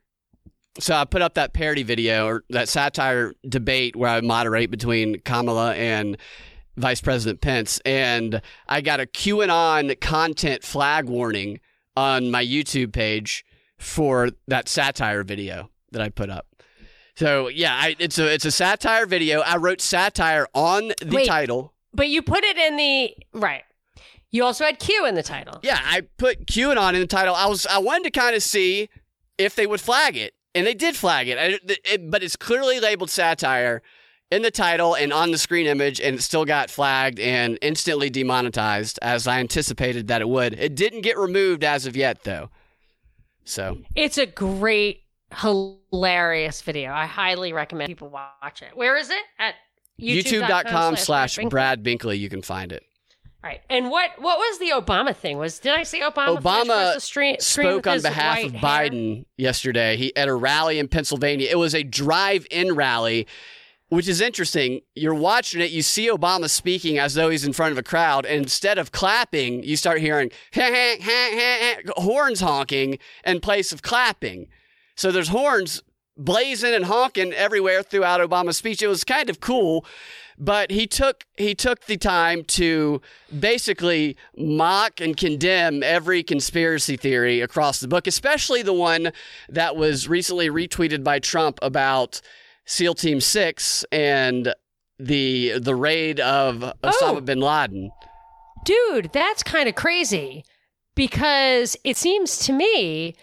So 0.79 0.95
I 0.95 1.05
put 1.05 1.21
up 1.21 1.35
that 1.35 1.53
parody 1.53 1.83
video 1.83 2.25
or 2.25 2.43
that 2.49 2.67
satire 2.67 3.33
debate 3.47 3.95
where 3.95 4.09
I 4.09 4.21
moderate 4.21 4.71
between 4.71 5.19
Kamala 5.19 5.75
and 5.75 6.17
Vice 6.77 7.01
President 7.01 7.41
Pence, 7.41 7.79
and 7.85 8.41
I 8.67 8.81
got 8.81 8.99
a 8.99 9.05
QAnon 9.05 9.99
content 10.01 10.63
flag 10.63 11.07
warning 11.07 11.59
on 11.95 12.31
my 12.31 12.43
YouTube 12.43 12.91
page 12.91 13.45
for 13.77 14.29
that 14.47 14.67
satire 14.67 15.23
video 15.23 15.69
that 15.91 16.01
I 16.01 16.09
put 16.09 16.29
up. 16.31 16.47
So 17.15 17.47
yeah, 17.47 17.75
I, 17.75 17.95
it's 17.99 18.17
a 18.17 18.33
it's 18.33 18.45
a 18.45 18.51
satire 18.51 19.05
video. 19.05 19.41
I 19.41 19.57
wrote 19.57 19.81
satire 19.81 20.47
on 20.53 20.93
the 20.99 21.17
Wait. 21.17 21.27
title. 21.27 21.72
But 21.93 22.09
you 22.09 22.21
put 22.21 22.43
it 22.43 22.57
in 22.57 22.77
the 22.77 23.15
right. 23.33 23.63
You 24.31 24.43
also 24.43 24.63
had 24.65 24.79
Q 24.79 25.05
in 25.05 25.13
the 25.15 25.21
title. 25.23 25.59
Yeah, 25.61 25.79
I 25.81 26.01
put 26.17 26.47
QAnon 26.47 26.95
in 26.95 27.01
the 27.01 27.07
title. 27.07 27.35
I 27.35 27.45
was 27.45 27.65
I 27.67 27.77
wanted 27.77 28.05
to 28.13 28.19
kind 28.19 28.35
of 28.35 28.41
see 28.41 28.89
if 29.37 29.55
they 29.55 29.67
would 29.67 29.79
flag 29.81 30.17
it, 30.17 30.33
and 30.55 30.65
they 30.65 30.73
did 30.73 30.95
flag 30.95 31.27
it. 31.27 31.37
I- 31.37 31.59
it- 31.85 32.09
But 32.09 32.23
it's 32.23 32.35
clearly 32.35 32.79
labeled 32.79 33.11
satire 33.11 33.83
in 34.31 34.41
the 34.41 34.49
title 34.49 34.95
and 34.95 35.13
on 35.13 35.29
the 35.29 35.37
screen 35.37 35.67
image, 35.67 36.01
and 36.01 36.15
it 36.15 36.21
still 36.23 36.45
got 36.45 36.71
flagged 36.71 37.19
and 37.19 37.59
instantly 37.61 38.09
demonetized, 38.09 38.97
as 39.03 39.27
I 39.27 39.39
anticipated 39.39 40.07
that 40.07 40.21
it 40.21 40.27
would. 40.29 40.53
It 40.59 40.73
didn't 40.73 41.01
get 41.01 41.15
removed 41.17 41.63
as 41.63 41.85
of 41.85 41.95
yet, 41.95 42.23
though. 42.23 42.49
So 43.45 43.77
It's 43.95 44.17
a 44.17 44.25
great, 44.25 45.03
hilarious 45.35 46.61
video. 46.63 46.91
I 46.91 47.05
highly 47.05 47.53
recommend 47.53 47.87
people 47.89 48.09
watch 48.09 48.61
it. 48.63 48.75
Where 48.75 48.97
is 48.97 49.09
it? 49.11 49.21
At 49.37 49.53
youtube.com 49.99 50.95
slash 50.97 51.37
Brad 51.49 51.83
Binkley? 51.83 52.19
You 52.19 52.29
can 52.29 52.41
find 52.41 52.71
it. 52.71 52.83
Right. 53.43 53.59
And 53.69 53.89
what 53.91 54.11
what 54.19 54.37
was 54.37 54.59
the 54.59 54.69
Obama 54.69 55.13
thing? 55.13 55.37
Was 55.37 55.59
did 55.59 55.73
I 55.73 55.83
see 55.83 55.99
Obama? 55.99 56.37
Obama 56.37 56.61
across 56.61 56.93
the 56.95 56.99
street, 57.01 57.41
screen 57.41 57.67
spoke 57.67 57.87
on 57.87 58.01
behalf 58.01 58.45
of 58.45 58.53
hair? 58.53 58.61
Biden 58.61 59.25
yesterday. 59.35 59.97
He 59.97 60.15
at 60.15 60.29
a 60.29 60.33
rally 60.33 60.79
in 60.79 60.87
Pennsylvania. 60.87 61.49
It 61.51 61.57
was 61.57 61.75
a 61.75 61.83
drive-in 61.83 62.73
rally, 62.73 63.27
which 63.89 64.07
is 64.07 64.21
interesting. 64.21 64.79
You're 64.95 65.13
watching 65.13 65.59
it, 65.59 65.71
you 65.71 65.81
see 65.81 66.07
Obama 66.07 66.49
speaking 66.49 66.97
as 66.97 67.15
though 67.15 67.29
he's 67.29 67.43
in 67.43 67.51
front 67.51 67.73
of 67.73 67.77
a 67.77 67.83
crowd, 67.83 68.25
and 68.25 68.43
instead 68.43 68.77
of 68.77 68.93
clapping, 68.93 69.61
you 69.61 69.75
start 69.75 69.99
hearing 69.99 70.31
horns 71.97 72.39
honking 72.39 72.97
in 73.25 73.41
place 73.41 73.73
of 73.73 73.81
clapping. 73.81 74.47
So 74.95 75.11
there's 75.11 75.27
horns 75.27 75.83
blazing 76.17 76.73
and 76.73 76.85
honking 76.85 77.33
everywhere 77.33 77.83
throughout 77.83 78.21
Obama's 78.21 78.57
speech. 78.57 78.81
It 78.81 78.87
was 78.87 79.03
kind 79.03 79.29
of 79.29 79.39
cool, 79.39 79.85
but 80.37 80.71
he 80.71 80.85
took 80.87 81.25
he 81.37 81.55
took 81.55 81.85
the 81.85 81.97
time 81.97 82.43
to 82.45 83.01
basically 83.37 84.15
mock 84.37 84.99
and 85.01 85.15
condemn 85.17 85.83
every 85.83 86.23
conspiracy 86.23 86.97
theory 86.97 87.41
across 87.41 87.79
the 87.79 87.87
book, 87.87 88.07
especially 88.07 88.61
the 88.61 88.73
one 88.73 89.11
that 89.49 89.75
was 89.75 90.07
recently 90.07 90.49
retweeted 90.49 91.03
by 91.03 91.19
Trump 91.19 91.59
about 91.61 92.21
SEAL 92.65 92.95
Team 92.95 93.19
6 93.21 93.85
and 93.91 94.53
the 94.99 95.57
the 95.59 95.75
raid 95.75 96.19
of 96.19 96.57
Osama 96.83 97.17
Oh. 97.17 97.21
bin 97.21 97.39
Laden. 97.41 97.91
Dude, 98.63 99.11
that's 99.11 99.43
kind 99.43 99.67
of 99.67 99.75
crazy 99.75 100.45
because 100.95 101.75
it 101.83 101.97
seems 101.97 102.37
to 102.45 102.53
me 102.53 103.15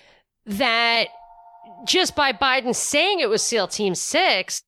that 0.44 1.07
just 1.86 2.14
by 2.14 2.32
Biden 2.32 2.74
saying 2.74 3.20
it 3.20 3.28
was 3.28 3.42
SEAL 3.42 3.68
Team 3.68 3.94
6, 3.94 4.62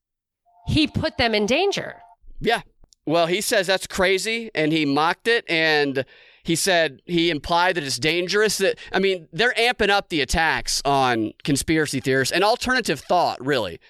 he 0.66 0.86
put 0.86 1.18
them 1.18 1.34
in 1.34 1.46
danger. 1.46 1.96
Yeah. 2.40 2.62
Well, 3.06 3.26
he 3.26 3.40
says 3.40 3.66
that's 3.66 3.86
crazy 3.86 4.50
and 4.54 4.72
he 4.72 4.86
mocked 4.86 5.26
it 5.26 5.44
and 5.48 6.04
he 6.44 6.56
said 6.56 7.00
he 7.04 7.30
implied 7.30 7.76
that 7.76 7.84
it's 7.84 7.98
dangerous 7.98 8.58
that 8.58 8.78
I 8.92 8.98
mean, 8.98 9.28
they're 9.32 9.54
amping 9.54 9.90
up 9.90 10.08
the 10.08 10.20
attacks 10.20 10.82
on 10.84 11.32
conspiracy 11.42 12.00
theorists 12.00 12.32
and 12.32 12.44
alternative 12.44 13.00
thought, 13.00 13.44
really. 13.44 13.80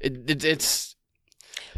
It, 0.00 0.30
it, 0.30 0.44
it's 0.44 0.91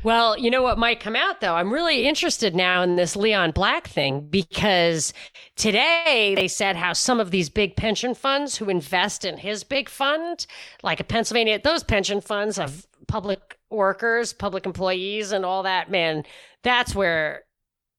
Well, 0.04 0.38
you 0.38 0.50
know 0.50 0.62
what 0.62 0.76
might 0.76 1.00
come 1.00 1.16
out 1.16 1.40
though? 1.40 1.54
I'm 1.54 1.72
really 1.72 2.06
interested 2.06 2.54
now 2.54 2.82
in 2.82 2.96
this 2.96 3.16
Leon 3.16 3.52
Black 3.52 3.88
thing 3.88 4.20
because 4.20 5.14
today 5.56 6.34
they 6.36 6.46
said 6.46 6.76
how 6.76 6.92
some 6.92 7.20
of 7.20 7.30
these 7.30 7.48
big 7.48 7.74
pension 7.74 8.14
funds 8.14 8.56
who 8.56 8.68
invest 8.68 9.24
in 9.24 9.38
his 9.38 9.64
big 9.64 9.88
fund, 9.88 10.46
like 10.82 11.00
a 11.00 11.04
Pennsylvania, 11.04 11.58
those 11.58 11.82
pension 11.82 12.20
funds 12.20 12.58
of 12.58 12.86
public 13.08 13.58
workers, 13.70 14.34
public 14.34 14.66
employees, 14.66 15.32
and 15.32 15.42
all 15.42 15.62
that, 15.62 15.90
man, 15.90 16.24
that's 16.62 16.94
where. 16.94 17.44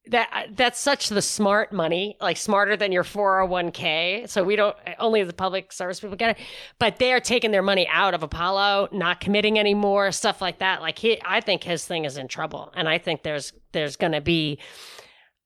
That 0.08 0.50
that's 0.52 0.80
such 0.80 1.10
the 1.10 1.22
smart 1.22 1.74
money, 1.74 2.16
like 2.22 2.38
smarter 2.38 2.78
than 2.78 2.92
your 2.92 3.04
401k. 3.04 4.30
So 4.30 4.44
we 4.44 4.56
don't 4.56 4.76
only 5.00 5.24
the 5.24 5.34
public 5.34 5.72
service 5.72 6.00
people 6.00 6.16
get 6.16 6.38
it, 6.38 6.46
but 6.78 6.98
they 6.98 7.12
are 7.12 7.20
taking 7.20 7.52
their 7.52 7.64
money 7.64 7.88
out 7.92 8.14
of 8.14 8.22
Apollo, 8.22 8.90
not 8.92 9.20
committing 9.20 9.58
anymore, 9.58 10.12
stuff 10.12 10.42
like 10.42 10.60
that. 10.60 10.82
Like 10.82 11.00
he, 11.00 11.20
I 11.26 11.42
think 11.42 11.64
his 11.64 11.86
thing 11.86 12.06
is 12.06 12.18
in 12.18 12.28
trouble, 12.28 12.72
and 12.76 12.88
I 12.88 13.00
think 13.00 13.24
there's 13.24 13.52
there's 13.72 13.96
going 13.96 14.14
to 14.14 14.22
be, 14.22 14.58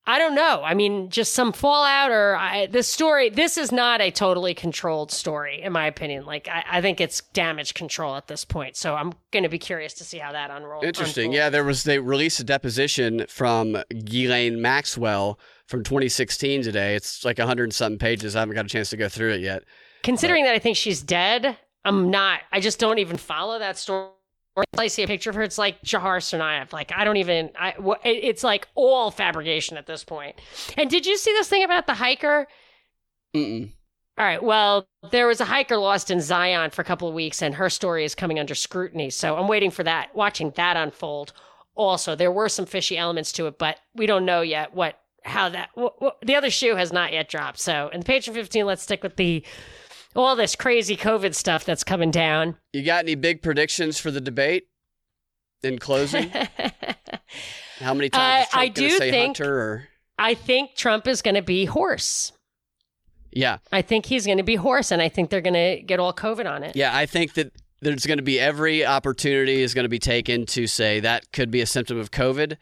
I 0.09 0.17
don't 0.17 0.33
know. 0.33 0.63
I 0.63 0.73
mean, 0.73 1.11
just 1.11 1.33
some 1.33 1.53
fallout 1.53 2.09
or 2.09 2.35
I, 2.35 2.65
this 2.65 2.87
story. 2.87 3.29
This 3.29 3.59
is 3.59 3.71
not 3.71 4.01
a 4.01 4.09
totally 4.09 4.55
controlled 4.55 5.11
story, 5.11 5.61
in 5.61 5.71
my 5.71 5.85
opinion. 5.85 6.25
Like 6.25 6.47
I, 6.47 6.63
I 6.67 6.81
think 6.81 6.99
it's 6.99 7.21
damage 7.21 7.75
control 7.75 8.15
at 8.15 8.25
this 8.25 8.43
point. 8.43 8.75
So 8.75 8.95
I'm 8.95 9.13
going 9.29 9.43
to 9.43 9.49
be 9.49 9.59
curious 9.59 9.93
to 9.93 10.03
see 10.03 10.17
how 10.17 10.31
that 10.31 10.49
unrolls. 10.49 10.83
interesting. 10.83 11.31
Yeah, 11.31 11.51
there 11.51 11.63
was 11.63 11.83
they 11.83 11.99
released 11.99 12.39
a 12.39 12.43
deposition 12.43 13.27
from 13.29 13.77
Ghislaine 14.03 14.59
Maxwell 14.59 15.37
from 15.67 15.83
2016 15.83 16.63
today. 16.63 16.95
It's 16.95 17.23
like 17.23 17.37
100 17.37 17.65
and 17.65 17.73
something 17.73 17.99
pages. 17.99 18.35
I 18.35 18.39
haven't 18.39 18.55
got 18.55 18.65
a 18.65 18.69
chance 18.69 18.89
to 18.89 18.97
go 18.97 19.09
through 19.09 19.33
it 19.33 19.41
yet. 19.41 19.63
Considering 20.01 20.43
that 20.45 20.55
I 20.55 20.59
think 20.59 20.75
she's 20.75 21.03
dead, 21.03 21.55
I'm 21.85 22.09
not. 22.09 22.39
I 22.51 22.61
just 22.61 22.79
don't 22.79 22.97
even 22.97 23.17
follow 23.17 23.59
that 23.59 23.77
story. 23.77 24.09
I 24.77 24.87
see 24.87 25.03
a 25.03 25.07
picture 25.07 25.29
of 25.29 25.35
her. 25.35 25.43
It's 25.43 25.57
like 25.57 25.81
Jahar 25.83 26.17
Tsarnaev. 26.17 26.73
Like 26.73 26.91
I 26.93 27.03
don't 27.03 27.17
even. 27.17 27.51
I. 27.57 27.73
It's 28.03 28.43
like 28.43 28.67
all 28.75 29.11
fabrication 29.11 29.77
at 29.77 29.85
this 29.85 30.03
point. 30.03 30.35
And 30.77 30.89
did 30.89 31.05
you 31.05 31.17
see 31.17 31.31
this 31.31 31.47
thing 31.47 31.63
about 31.63 31.87
the 31.87 31.93
hiker? 31.93 32.47
Mm-mm. 33.35 33.71
All 34.17 34.25
right. 34.25 34.43
Well, 34.43 34.85
there 35.11 35.27
was 35.27 35.39
a 35.39 35.45
hiker 35.45 35.77
lost 35.77 36.11
in 36.11 36.19
Zion 36.19 36.71
for 36.71 36.81
a 36.81 36.85
couple 36.85 37.07
of 37.07 37.13
weeks, 37.13 37.41
and 37.41 37.55
her 37.55 37.69
story 37.69 38.03
is 38.03 38.15
coming 38.15 38.37
under 38.37 38.53
scrutiny. 38.53 39.09
So 39.09 39.37
I'm 39.37 39.47
waiting 39.47 39.71
for 39.71 39.83
that, 39.83 40.13
watching 40.13 40.51
that 40.57 40.75
unfold. 40.75 41.31
Also, 41.75 42.15
there 42.15 42.31
were 42.31 42.49
some 42.49 42.65
fishy 42.65 42.97
elements 42.97 43.31
to 43.33 43.47
it, 43.47 43.57
but 43.57 43.77
we 43.95 44.05
don't 44.05 44.25
know 44.25 44.41
yet 44.41 44.73
what 44.73 44.99
how 45.23 45.49
that 45.49 45.69
wh- 45.77 46.03
wh- 46.03 46.25
the 46.25 46.35
other 46.35 46.49
shoe 46.49 46.75
has 46.75 46.91
not 46.91 47.13
yet 47.13 47.29
dropped. 47.29 47.59
So 47.59 47.89
in 47.93 48.01
the 48.01 48.05
Patreon 48.05 48.33
15, 48.33 48.65
let's 48.65 48.83
stick 48.83 49.03
with 49.03 49.15
the 49.15 49.43
all 50.15 50.35
this 50.35 50.55
crazy 50.55 50.95
COVID 50.97 51.35
stuff 51.35 51.65
that's 51.65 51.83
coming 51.83 52.11
down. 52.11 52.57
You 52.73 52.83
got 52.83 53.03
any 53.05 53.15
big 53.15 53.41
predictions 53.41 53.99
for 53.99 54.11
the 54.11 54.21
debate 54.21 54.67
in 55.63 55.79
closing? 55.79 56.29
How 57.79 57.93
many 57.93 58.09
times 58.09 58.47
Uh, 58.53 58.57
I 58.59 58.65
Trump 58.69 58.75
going 58.75 58.89
do 58.89 58.97
say 58.97 59.11
think- 59.11 59.37
Hunter 59.37 59.59
or 59.59 59.87
I 60.17 60.33
think 60.33 60.75
Trump 60.75 61.07
is 61.07 61.21
going 61.21 61.35
to 61.35 61.41
be 61.41 61.63
hoarse. 61.65 62.33
Yeah. 63.31 63.59
I 63.71 63.81
think 63.81 64.05
he's 64.07 64.25
going 64.25 64.39
to 64.39 64.43
be 64.43 64.55
hoarse, 64.55 64.91
and 64.91 65.01
I 65.01 65.07
think 65.07 65.29
they're 65.29 65.39
going 65.39 65.53
to 65.53 65.81
get 65.81 65.99
all 65.99 66.11
COVID 66.11 66.49
on 66.49 66.63
it. 66.63 66.75
Yeah, 66.75 66.93
I 66.93 67.05
think 67.05 67.35
that 67.35 67.53
there's 67.79 68.05
going 68.05 68.17
to 68.17 68.23
be 68.23 68.37
every 68.39 68.85
opportunity 68.85 69.61
is 69.61 69.73
going 69.73 69.85
to 69.85 69.89
be 69.89 69.99
taken 69.99 70.45
to 70.47 70.67
say 70.67 70.99
that 70.99 71.31
could 71.31 71.51
be 71.51 71.61
a 71.61 71.65
symptom 71.65 71.97
of 71.99 72.11
COVID. 72.11 72.57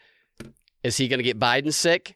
Is 0.84 0.98
he 0.98 1.08
going 1.08 1.18
to 1.18 1.24
get 1.24 1.40
Biden 1.40 1.74
sick? 1.74 2.16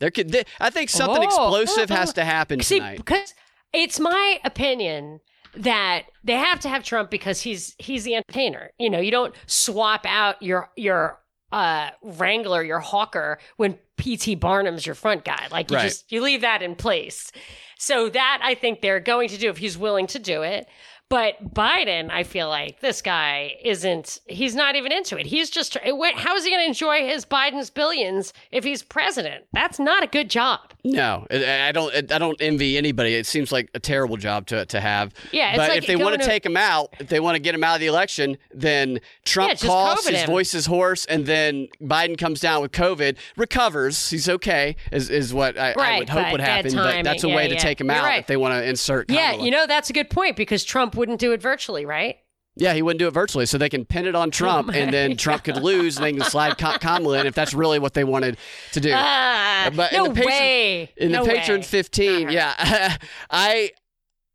There 0.00 0.10
could, 0.10 0.34
I 0.58 0.70
think 0.70 0.90
something 0.90 1.22
Oh. 1.22 1.26
explosive 1.26 1.90
has 1.90 2.12
to 2.14 2.24
happen 2.24 2.60
See, 2.60 2.78
tonight. 2.80 2.96
because 2.96 3.34
it's 3.72 3.98
my 4.00 4.40
opinion 4.44 5.20
that 5.56 6.04
they 6.24 6.34
have 6.34 6.60
to 6.60 6.68
have 6.68 6.82
Trump 6.82 7.10
because 7.10 7.40
he's 7.42 7.74
he's 7.78 8.04
the 8.04 8.14
entertainer. 8.14 8.70
You 8.78 8.90
know, 8.90 9.00
you 9.00 9.10
don't 9.10 9.34
swap 9.46 10.06
out 10.06 10.42
your 10.42 10.70
your 10.76 11.18
uh 11.52 11.90
wrangler, 12.02 12.62
your 12.62 12.78
hawker 12.80 13.38
when 13.56 13.78
PT 13.98 14.38
Barnum's 14.40 14.86
your 14.86 14.94
front 14.94 15.24
guy. 15.24 15.48
Like 15.50 15.70
you 15.70 15.76
Right. 15.76 15.84
just 15.84 16.10
you 16.10 16.22
leave 16.22 16.40
that 16.40 16.62
in 16.62 16.74
place. 16.74 17.30
So 17.78 18.08
that 18.08 18.40
I 18.42 18.54
think 18.54 18.80
they're 18.80 19.00
going 19.00 19.28
to 19.28 19.36
do 19.38 19.50
if 19.50 19.58
he's 19.58 19.76
willing 19.76 20.06
to 20.08 20.18
do 20.18 20.42
it. 20.42 20.66
But 21.12 21.52
Biden, 21.52 22.10
I 22.10 22.22
feel 22.22 22.48
like 22.48 22.80
this 22.80 23.02
guy 23.02 23.58
isn't. 23.62 24.18
He's 24.28 24.54
not 24.54 24.76
even 24.76 24.92
into 24.92 25.18
it. 25.18 25.26
He's 25.26 25.50
just. 25.50 25.76
Eh, 25.82 25.90
what- 25.92 26.14
How 26.14 26.34
is 26.36 26.44
he 26.44 26.50
going 26.50 26.62
to 26.62 26.66
enjoy 26.66 27.06
his 27.06 27.26
Biden's 27.26 27.68
billions 27.68 28.32
if 28.50 28.64
he's 28.64 28.82
president? 28.82 29.44
That's 29.52 29.78
not 29.78 30.02
a 30.02 30.06
good 30.06 30.30
job. 30.30 30.60
No, 30.84 31.26
I 31.30 31.70
don't. 31.70 31.94
I 32.10 32.18
don't 32.18 32.40
envy 32.40 32.78
anybody. 32.78 33.14
It 33.14 33.26
seems 33.26 33.52
like 33.52 33.68
a 33.74 33.78
terrible 33.78 34.16
job 34.16 34.46
to 34.46 34.64
to 34.64 34.80
have. 34.80 35.12
Yeah, 35.32 35.50
it's 35.50 35.58
but 35.58 35.68
like 35.68 35.78
if 35.78 35.86
they 35.86 35.96
want 35.96 36.14
to 36.14 36.18
to- 36.18 36.24
take 36.24 36.46
him 36.46 36.56
out, 36.56 36.94
if 36.98 37.08
they 37.08 37.20
want 37.20 37.34
to 37.34 37.40
get 37.40 37.54
him 37.54 37.62
out 37.62 37.74
of 37.74 37.80
the 37.80 37.86
election, 37.88 38.38
then 38.54 38.98
Trump 39.26 39.50
Yeah, 39.62 39.68
coughs, 39.68 40.08
his 40.08 40.20
him. 40.22 40.26
voice 40.26 40.54
is 40.54 40.64
hoarse, 40.64 41.04
and 41.04 41.26
then 41.26 41.68
Biden 41.82 42.16
comes 42.16 42.40
down 42.40 42.62
with 42.62 42.72
COVID, 42.72 43.16
recovers, 43.36 44.08
he's 44.10 44.28
okay. 44.30 44.76
Is 44.90 45.10
is 45.10 45.34
what 45.34 45.58
I, 45.58 45.72
I 45.72 45.98
would 45.98 46.08
hope 46.08 46.32
would 46.32 46.40
happen. 46.40 46.72
timing. 46.72 47.04
But 47.04 47.04
that's 47.04 47.22
a 47.22 47.28
Yeah, 47.28 47.36
way 47.36 47.48
to 47.48 47.54
yeah. 47.54 47.60
take 47.60 47.80
him 47.80 47.88
You're 47.88 47.96
out 47.96 48.04
right. 48.04 48.20
if 48.20 48.26
they 48.26 48.38
want 48.38 48.54
to 48.54 48.64
insert. 48.66 49.10
Yeah, 49.10 49.32
you 49.34 49.50
know 49.50 49.66
that's 49.66 49.90
a 49.90 49.92
good 49.92 50.08
point 50.10 50.36
because 50.36 50.64
Trump 50.64 50.94
wouldn't 51.02 51.18
do 51.18 51.32
it 51.32 51.42
virtually, 51.42 51.84
right? 51.84 52.18
Yeah, 52.54 52.74
he 52.74 52.82
wouldn't 52.82 53.00
do 53.00 53.08
it 53.08 53.12
virtually, 53.12 53.44
so 53.46 53.58
they 53.58 53.68
can 53.68 53.84
pin 53.84 54.06
it 54.06 54.14
on 54.14 54.30
Trump, 54.30 54.68
my 54.68 54.76
and 54.76 54.92
then 54.94 55.16
Trump 55.16 55.42
could 55.42 55.56
lose, 55.56 55.96
and 55.96 56.04
they 56.06 56.12
can 56.12 56.22
slide 56.22 56.56
Kamala 56.58 57.18
in 57.18 57.26
if 57.26 57.34
that's 57.34 57.54
really 57.54 57.78
what 57.80 57.94
they 57.94 58.04
wanted 58.04 58.36
to 58.72 58.80
do. 58.80 58.92
Ah, 58.94 59.70
But 59.74 59.92
in 59.92 59.98
no 59.98 60.04
the 60.08 60.14
patron- 60.14 60.26
way. 60.28 60.92
In 60.98 61.10
no 61.12 61.24
the 61.24 61.32
Patron 61.32 61.58
way. 61.60 61.66
15, 61.66 62.28
Uh-huh. 62.28 62.30
yeah. 62.30 62.96
I 63.30 63.70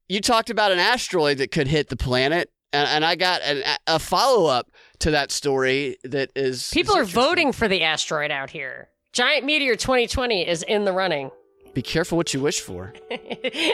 you 0.10 0.20
talked 0.20 0.50
about 0.50 0.72
an 0.74 0.80
asteroid 0.80 1.38
that 1.38 1.52
could 1.52 1.68
hit 1.68 1.88
the 1.90 1.96
planet, 1.96 2.50
and, 2.74 2.88
and 2.90 3.06
I 3.06 3.16
got 3.16 3.42
an, 3.44 3.64
a 3.88 3.98
follow 4.00 4.48
up 4.48 4.72
to 5.00 5.12
that 5.12 5.32
story 5.32 5.98
that 6.04 6.32
is 6.36 6.70
People 6.74 6.96
is 6.96 7.02
are 7.02 7.06
voting 7.06 7.52
for 7.54 7.68
the 7.70 7.84
asteroid 7.84 8.32
out 8.32 8.50
here. 8.50 8.90
Giant 9.14 9.46
Meteor 9.46 9.76
2020 9.76 10.48
is 10.48 10.64
in 10.64 10.86
the 10.86 10.92
running. 10.92 11.30
Be 11.78 11.84
careful 11.84 12.18
what 12.18 12.34
you 12.34 12.40
wish 12.40 12.60
for. 12.62 12.92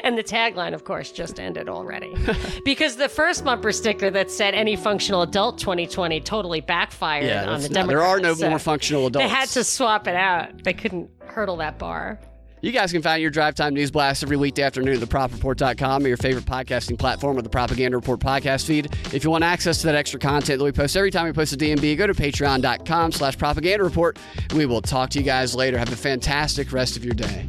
and 0.04 0.18
the 0.18 0.26
tagline, 0.26 0.74
of 0.74 0.84
course, 0.84 1.10
just 1.10 1.39
ended 1.39 1.70
already. 1.70 2.13
because 2.66 2.98
the 2.98 3.08
first 3.08 3.46
bumper 3.46 3.72
sticker 3.72 4.12
that 4.12 4.30
said 4.30 4.54
any 4.54 4.76
functional 4.76 5.22
adult 5.22 5.58
2020 5.60 6.20
totally 6.20 6.60
backfired 6.60 7.24
Yeah, 7.24 7.50
on 7.50 7.62
the 7.62 7.70
Democrats. 7.70 7.88
there 7.88 8.04
are 8.04 8.20
no 8.20 8.34
so 8.34 8.50
more 8.50 8.60
functional 8.60 9.08
adults. 9.08 9.24
They 9.26 9.34
had 9.34 9.48
to 9.52 9.63
swap 9.63 10.10
it 10.10 10.18
out. 10.18 10.66
They 10.66 10.74
couldn't 10.74 11.12
hurdle 11.28 11.56
that 11.58 11.80
bar. 11.80 12.20
You 12.60 12.74
guys 12.74 12.92
can 12.92 13.02
find 13.02 13.22
your 13.22 13.32
Drive 13.32 13.56
Time 13.56 13.74
News 13.74 13.89
Blast 13.89 14.22
every 14.22 14.36
weekday 14.36 14.63
afternoon 14.63 15.02
at 15.02 15.08
thepropreport.com 15.08 16.04
or 16.04 16.08
your 16.10 16.18
favorite 16.18 16.44
podcasting 16.44 17.00
platform 17.00 17.38
or 17.38 17.42
the 17.42 17.50
Propaganda 17.50 17.96
Report 17.96 18.20
podcast 18.20 18.66
feed. 18.66 18.94
If 19.13 19.24
you 19.24 19.30
want 19.30 19.46
access 19.46 19.80
to 19.80 19.88
that 19.88 19.96
extra 19.96 20.20
content 20.20 20.60
that 20.60 20.66
we 20.66 20.74
post 20.74 20.98
every 20.98 21.12
time 21.12 21.26
we 21.26 21.32
post 21.32 21.54
a 21.54 21.58
DNB, 21.58 21.98
go 21.98 22.06
to 22.08 22.13
patreon.com 22.13 23.13
slash 23.13 23.38
propaganda 23.38 23.86
report. 23.86 24.20
We 24.54 24.66
will 24.66 24.82
talk 24.82 25.10
to 25.12 25.20
you 25.20 25.26
guys 25.26 25.56
later. 25.56 25.78
Have 25.78 25.94
a 25.94 25.96
fantastic 25.96 26.74
rest 26.74 26.98
of 26.98 27.06
your 27.06 27.13
day. 27.13 27.48